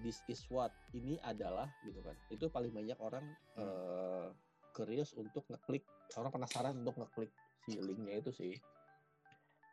this 0.01 0.25
is 0.29 0.43
what 0.53 0.75
ini 0.93 1.17
adalah 1.25 1.71
gitu 1.87 2.01
kan. 2.05 2.17
Itu 2.29 2.53
paling 2.53 2.75
banyak 2.75 2.99
orang 3.01 3.25
eh 3.57 4.29
curious 4.77 5.17
untuk 5.17 5.45
ngeklik. 5.49 5.85
Orang 6.19 6.33
penasaran 6.35 6.77
untuk 6.85 7.01
ngeklik 7.01 7.33
si 7.65 7.79
linknya 7.79 8.19
itu 8.21 8.35
sih 8.35 8.53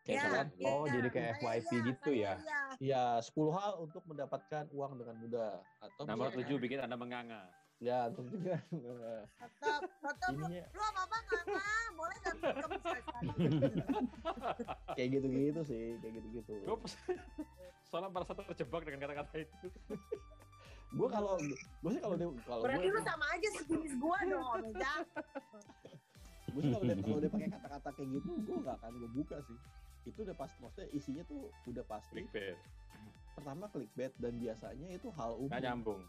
kayak 0.01 0.09
Ya, 0.09 0.23
misalkan, 0.23 0.47
ya, 0.55 0.67
Oh, 0.67 0.85
jadi 0.85 1.07
kayak 1.07 1.29
FYP 1.37 1.69
iya, 1.69 1.81
gitu 1.85 2.09
saya 2.09 2.17
ya? 2.17 2.33
iya. 2.79 3.13
ya 3.17 3.21
10 3.21 3.29
hal 3.51 3.71
untuk 3.79 4.03
mendapatkan 4.03 4.63
uang 4.69 4.91
dengan 4.95 5.15
mudah 5.17 5.51
atau 5.79 6.01
Nomor 6.03 6.15
misalkan- 6.25 6.37
tujuh 6.39 6.57
bikin 6.57 6.79
anda 6.79 6.95
menganga. 6.95 7.41
ya 7.79 8.07
tentu 8.09 8.35
juga 8.35 8.59
Tetap, 8.59 9.81
tetap 10.03 10.29
lu, 10.33 10.43
ininya 10.43 10.67
lu 10.67 10.81
apa 10.83 10.99
apa 11.01 11.15
nggak 11.17 11.43
nggak? 11.45 11.85
boleh 11.93 12.15
nggak 12.17 12.33
minjem 12.35 12.71
sekali-sekali? 12.73 13.29
kayak 14.97 15.09
gitu-gitu 15.13 15.61
sih 15.63 15.83
kayak 15.97 16.13
gitu-gitu 16.13 16.51
Gue 16.61 16.75
soalnya 17.87 18.09
merasa 18.09 18.35
terjebak 18.35 18.83
dengan 18.83 18.99
kata-kata 19.01 19.35
itu. 19.39 19.67
gue 20.97 21.07
kalau 21.07 21.37
gue 21.39 21.89
sih 21.89 22.01
kalau 22.01 22.15
dia 22.15 22.27
kalau 22.43 22.61
Berarti 22.61 22.83
gue 22.83 22.91
lu 22.91 23.01
sama 23.01 23.25
aja 23.29 23.47
sejenis 23.55 23.93
gua 23.95 24.17
dong, 24.23 24.45
Omeja. 24.59 24.93
gue 26.49 26.59
sih 26.59 26.71
kalau 26.71 26.83
dia 26.83 26.95
kalau 26.97 27.19
dia 27.19 27.29
pakai 27.29 27.49
kata-kata 27.49 27.89
kayak 27.93 28.09
gitu 28.11 28.29
gue 28.41 28.55
nggak 28.59 28.75
akan 28.75 28.91
gue 28.93 29.09
buka 29.13 29.37
sih 29.41 29.57
itu 30.09 30.19
udah 30.21 30.33
pasti 30.33 30.57
maksudnya 30.59 30.89
isinya 30.91 31.23
tuh 31.23 31.41
udah 31.65 31.83
pasti 31.83 32.13
Clickbait. 32.15 32.57
pertama 33.31 33.65
clickbait 33.67 34.11
dan 34.17 34.33
biasanya 34.35 34.87
itu 34.89 35.07
hal 35.11 35.31
umum 35.35 35.47
Nggak 35.47 35.63
nyambung. 35.63 36.01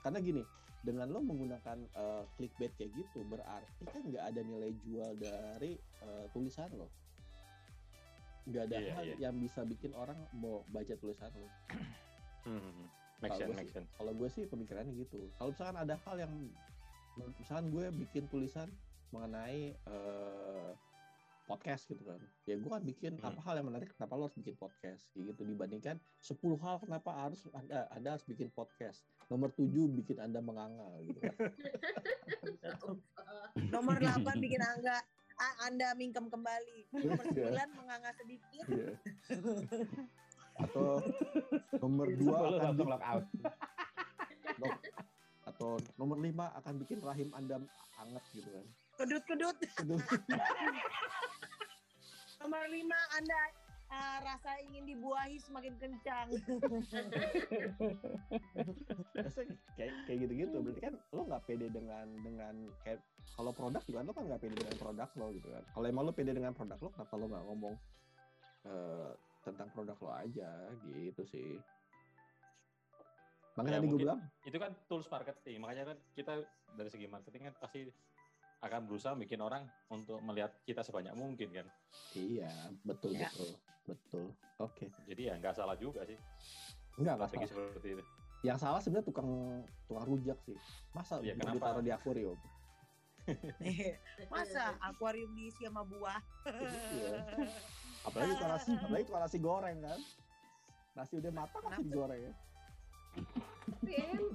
karena 0.00 0.18
gini 0.18 0.42
dengan 0.80 1.06
lo 1.06 1.20
menggunakan 1.20 1.78
eh, 1.86 2.24
clickbait 2.34 2.72
kayak 2.74 2.90
gitu 2.92 3.22
berarti 3.24 3.84
kan 3.86 4.02
nggak 4.02 4.24
ada 4.26 4.40
nilai 4.42 4.72
jual 4.82 5.12
dari 5.14 5.76
eh, 5.78 6.26
tulisan 6.32 6.72
lo 6.72 6.90
nggak 8.42 8.64
ada 8.66 8.76
Iya, 8.76 8.90
hal 8.92 9.04
iya. 9.06 9.14
yang 9.20 9.38
bisa 9.38 9.62
bikin 9.62 9.94
orang 9.94 10.18
mau 10.34 10.66
baca 10.66 10.94
tulisan 10.96 11.30
lo 11.32 11.46
Hmm. 12.42 12.90
Make 13.22 13.30
Kalau 13.30 13.38
sense, 13.38 13.54
gue 13.54 13.62
sih- 13.62 13.90
kalau 13.94 14.12
sih 14.28 14.44
pemikirannya 14.44 14.92
gitu 14.98 15.30
kalau 15.32 15.54
misalkan 15.54 15.78
ada 15.78 15.94
hal 15.96 16.16
yang 16.18 16.32
misalkan 17.38 17.70
gue 17.70 17.86
bikin 17.94 18.26
tulisan 18.26 18.66
mengenai 19.10 19.78
eh, 19.78 20.70
podcast 21.42 21.84
gitu 21.84 22.02
kan 22.02 22.16
ya 22.42 22.54
gue 22.54 22.66
kan 22.66 22.80
bikin 22.80 23.12
Hmm. 23.14 23.28
apa 23.28 23.40
hal 23.42 23.54
yang 23.56 23.66
menarik 23.66 23.90
kenapa 23.90 24.12
lo 24.14 24.22
harus 24.24 24.36
bikin 24.36 24.54
podcast 24.54 25.10
kayak 25.10 25.24
gitu 25.30 25.42
dibandingkan 25.44 25.96
10 26.16 26.38
hal 26.56 26.76
kenapa 26.78 27.10
harus 27.12 27.40
anda 27.50 27.86
anda 27.90 28.08
harus 28.10 28.24
bikin 28.24 28.48
podcast 28.48 29.02
nomor 29.26 29.50
7 29.50 29.68
bikin 29.92 30.18
anda 30.18 30.38
menganga 30.38 30.86
gitu 31.00 31.18
kan 31.18 31.34
Nomor 33.68 33.96
8 33.96 34.22
bikin 34.38 34.60
angga 34.60 34.96
Anda 35.60 35.90
mingkem 35.92 36.28
kembali. 36.28 36.86
Nomor 36.94 37.24
Iya. 37.28 37.66
9 37.66 37.74
menganga 37.74 38.10
sedikit. 38.14 38.64
Iya. 38.64 38.94
atau 40.54 41.00
nomor 41.78 42.06
2 42.06 42.20
Lu 42.20 42.32
akan 42.54 42.76
lock 42.78 43.02
out. 43.02 43.24
atau 45.42 45.68
nomor 45.96 46.16
5 46.16 46.30
akan 46.54 46.74
bikin 46.78 46.98
rahim 47.00 47.28
anda 47.32 47.58
anget 47.98 48.24
gitu 48.32 48.46
kan 48.46 48.66
Kedut-kedut. 49.02 49.56
Itu- 49.58 49.98
Nomor 52.42 52.64
5 52.66 53.18
Anda 53.18 53.40
ah, 53.88 54.18
rasa 54.22 54.50
ingin 54.62 54.84
dibuahi 54.88 55.36
semakin 55.38 55.74
kencang. 55.78 56.28
Kayak 59.76 59.92
kayak 60.06 60.18
gitu-gitu 60.22 60.56
berarti 60.58 60.80
kan 60.80 60.94
lo 61.12 61.22
nggak 61.26 61.42
pede 61.44 61.66
dengan 61.68 62.06
dengan 62.22 62.54
kayak 62.82 62.98
kalau 63.34 63.50
produk 63.50 63.82
juga 63.84 63.98
lo 64.02 64.12
kan 64.12 64.24
nggak 64.26 64.40
pede 64.40 64.54
dengan 64.54 64.76
produk 64.76 65.08
lo 65.16 65.26
gitu 65.32 65.48
kan 65.48 65.62
kalau 65.72 65.86
emang 65.86 66.04
lo 66.04 66.12
pede 66.12 66.32
dengan 66.32 66.52
produk 66.52 66.78
lo 66.78 66.88
kenapa 66.92 67.14
lo 67.16 67.24
nggak 67.30 67.44
ngomong 67.46 67.74
eh, 68.64 69.10
tentang 69.42 69.68
produk 69.72 69.96
lo 69.98 70.10
aja 70.12 70.50
gitu 70.88 71.22
sih 71.24 71.50
makanya 73.52 73.76
Ya, 73.76 73.78
tadi 73.78 73.88
gue 73.92 74.00
bilang 74.00 74.20
Itu 74.48 74.56
kan 74.56 74.72
tools 74.88 75.04
marketing. 75.12 75.60
Makanya 75.60 75.92
kan 75.92 75.98
kita 76.16 76.40
dari 76.72 76.88
segi 76.88 77.04
marketing 77.04 77.52
kan 77.52 77.54
pasti 77.60 77.84
akan 78.62 78.80
berusaha 78.86 79.12
bikin 79.14 79.38
orang 79.38 79.62
untuk 79.88 80.22
melihat 80.22 80.54
kita 80.62 80.80
sebanyak 80.80 81.10
mungkin 81.12 81.50
kan. 81.52 81.66
iya 82.14 82.50
betul 82.82 83.10
Ya. 83.12 83.26
betul 83.28 83.50
betul 83.84 84.24
oke 84.56 84.86
Jadi 85.04 85.22
ya 85.26 85.34
nggak 85.36 85.54
salah 85.54 85.74
juga 85.74 86.06
sih 86.06 86.14
nggak 86.94 87.18
strategi 87.20 87.46
salah 87.48 87.66
seperti 87.68 87.88
itu. 87.92 88.02
yang 88.42 88.56
salah 88.56 88.78
sebenarnya 88.78 89.06
tukang 89.06 89.30
tukang 89.84 90.04
rujak 90.04 90.38
sih 90.40 90.54
masa 90.92 91.18
mau 91.18 91.26
kenapa? 91.26 91.54
ditaruh 91.56 91.82
di 91.82 91.90
akuarium 91.90 92.38
Masa 94.34 94.74
akuarium 94.82 95.30
diisi 95.32 95.62
sama 95.62 95.82
buah? 95.82 96.18
Iya. 96.44 97.22
apalagi 98.06 98.34
kalau 98.34 98.50
nasi 98.52 98.70
apalagi 98.74 99.04
kalau 99.06 99.20
nasi 99.20 99.38
goreng 99.38 99.78
kan 99.78 100.00
nasi 100.92 101.12
udah 101.16 101.32
matang 101.32 101.62
masih 101.62 101.84
digoreng 101.84 102.20
ya 102.20 102.32
Tapi 103.62 103.92
enak. 103.94 104.30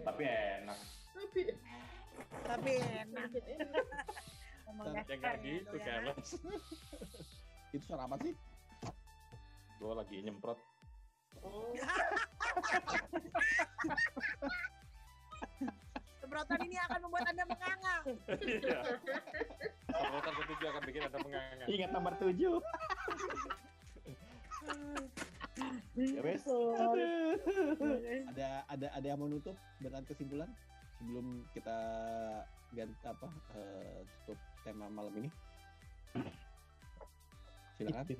Tapi 0.00 0.22
enak. 0.24 0.78
Tapi 1.12 1.40
Tapi 2.44 2.72
enak. 2.76 3.30
Yang 4.76 5.08
ya, 5.08 5.32
gitu 5.40 5.72
doyan 5.72 6.04
kan. 6.04 6.20
itu 7.72 7.84
suara 7.88 8.04
apa 8.04 8.20
sih 8.20 8.36
Gue 9.80 9.92
lagi 9.96 10.20
nyemprot. 10.20 10.60
Oh, 11.40 11.72
Semprotan 16.20 16.60
ini 16.64 16.76
akan 16.76 16.98
membuat 17.08 17.24
Anda 17.32 17.44
menganga. 17.48 17.96
Iya. 18.36 18.80
Semprotan 19.88 20.32
ketujuh 20.44 20.66
akan 20.68 20.82
bikin 20.84 21.02
anda 21.08 21.18
menganga. 21.24 21.64
Ingat 21.68 21.90
nomor 21.92 22.12
tujuh. 22.20 22.60
ya 25.96 26.20
wes 26.20 26.44
ada 28.28 28.48
ada 28.68 28.86
ada 28.92 29.06
yang 29.06 29.16
mau 29.16 29.28
nutup 29.32 29.56
dengan 29.80 30.04
kesimpulan 30.04 30.50
sebelum 30.96 31.44
kita 31.52 31.78
ganti 32.74 33.06
apa 33.06 33.28
eh, 33.56 34.02
tutup 34.24 34.38
tema 34.64 34.88
malam 34.90 35.12
ini 35.20 35.30
silakan 37.76 38.16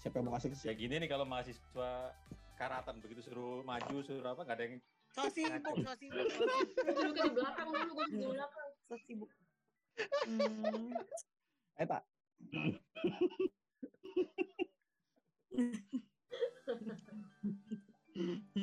siapa 0.00 0.14
yang 0.16 0.24
mau 0.30 0.34
kasih 0.38 0.54
Ya 0.64 0.72
gini 0.72 0.96
nih 1.02 1.10
kalau 1.10 1.26
mahasiswa 1.28 2.14
karatan 2.56 3.02
begitu 3.04 3.20
suruh 3.26 3.60
maju 3.66 4.00
suruh 4.00 4.32
apa 4.32 4.46
nggak 4.46 4.56
ada 4.56 4.64
yang 4.66 4.80
So 5.10 5.26
sibuk, 5.26 5.74
so 5.82 5.90
sibuk, 5.98 6.22
di 6.30 7.30
belakang 7.34 7.66
dulu, 7.66 7.98
gue 7.98 8.06
di 8.14 8.30
belakang. 8.30 8.68
so 8.86 8.94
sibuk. 9.10 9.26
Hmm. 10.22 10.94
eh 11.82 11.86
tak 11.90 12.06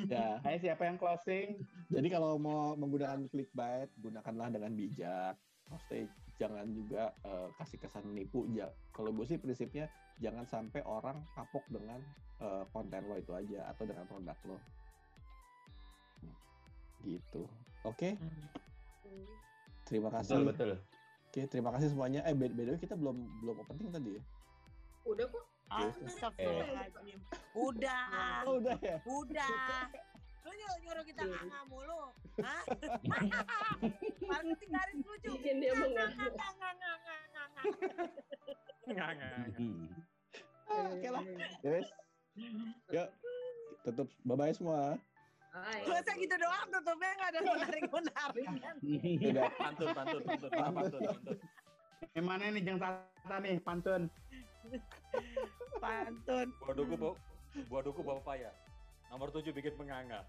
ya 0.08 0.40
Hai 0.42 0.58
siapa 0.58 0.88
yang 0.88 0.96
closing? 0.96 1.60
Jadi 1.88 2.08
kalau 2.12 2.36
mau 2.36 2.76
menggunakan 2.76 3.32
clickbait 3.32 3.88
gunakanlah 4.04 4.52
dengan 4.52 4.71
bijak. 4.76 5.36
Maksudnya 5.67 6.08
jangan 6.38 6.67
juga 6.69 7.04
eh, 7.23 7.47
kasih 7.58 7.78
kesan 7.82 8.04
menipu 8.13 8.45
ya 8.54 8.69
kalau 8.93 9.10
gue 9.10 9.26
sih 9.26 9.41
prinsipnya 9.41 9.89
jangan 10.21 10.45
sampai 10.45 10.86
orang 10.86 11.17
kapok 11.34 11.65
dengan 11.71 11.97
eh, 12.43 12.63
konten 12.69 13.02
lo 13.08 13.15
itu 13.17 13.32
aja 13.34 13.71
atau 13.71 13.84
dengan 13.88 14.06
produk 14.06 14.38
lo. 14.47 14.58
Gitu. 17.04 17.43
Oke? 17.88 18.19
Hmm. 18.19 19.28
terima 19.88 20.12
Betul 20.12 20.19
kasih. 20.19 20.43
Betul. 20.52 20.71
oke 21.28 21.41
terima 21.47 21.69
kasih 21.71 21.88
semuanya. 21.95 22.21
Eh 22.28 22.36
by, 22.36 22.52
by 22.52 22.63
the 22.67 22.71
way 22.76 22.80
kita 22.80 22.95
belum 23.00 23.17
belum 23.43 23.56
opening 23.63 23.91
tadi 23.91 24.10
ya? 24.19 24.23
Udah 25.08 25.26
kok. 25.32 25.45
Astagfirullahaladzim. 25.67 27.19
Udah, 27.56 28.47
oh 28.47 28.56
udah 28.60 28.80
ya? 28.80 28.97
Udah. 29.04 29.91
Lu 30.47 30.51
nyuruh, 30.55 30.77
nyuruh 30.79 31.03
kita 31.03 31.21
Iya. 31.27 31.36
nganga 31.36 31.60
mulu. 31.67 32.01
Hah? 32.39 32.63
Garis 34.71 34.97
lucu. 35.03 35.29
Bikin 35.36 35.55
dia 35.60 35.75
mengaku. 35.75 36.31
nganga. 38.88 39.31
Ah, 40.67 40.83
oke 40.91 41.07
lah 41.07 41.23
ya 41.63 41.79
wes 41.79 41.88
yuk 42.91 43.07
tutup 43.88 44.12
bye 44.27 44.36
bye 44.36 44.51
semua 44.51 44.99
Hai. 45.47 45.79
Masa 45.89 46.12
gitu 46.19 46.36
doang 46.38 46.69
tutupnya 46.69 47.12
nggak 47.17 47.29
ada 47.33 47.39
menarik-menarik 47.41 48.45
kan? 48.62 48.75
udah 49.31 49.49
Pantun, 49.57 49.88
pantun, 49.95 50.21
pantun, 50.21 50.49
pantun, 50.53 50.75
pantun, 50.75 51.01
pantun. 51.01 51.38
Yang 52.13 52.25
mana 52.29 52.43
nih 52.53 52.62
Jeng 52.62 52.77
Tata 52.77 53.36
nih 53.41 53.57
pantun? 53.65 54.01
Pantun. 55.81 56.47
Buah 56.62 56.75
duku 56.77 56.95
buah 57.73 57.81
duku 57.89 57.99
bawa 58.05 58.21
paya. 58.21 58.53
Nomor 59.17 59.34
tujuh 59.34 59.49
bikin 59.49 59.73
menganga. 59.82 60.21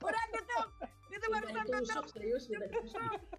Udah 0.00 0.24
tutup. 0.32 0.68
Itu 1.12 1.26
Minta 1.28 1.44
barusan 1.44 1.84
tutup. 1.84 2.04
serius 2.08 2.48
ditusuk. 2.48 3.20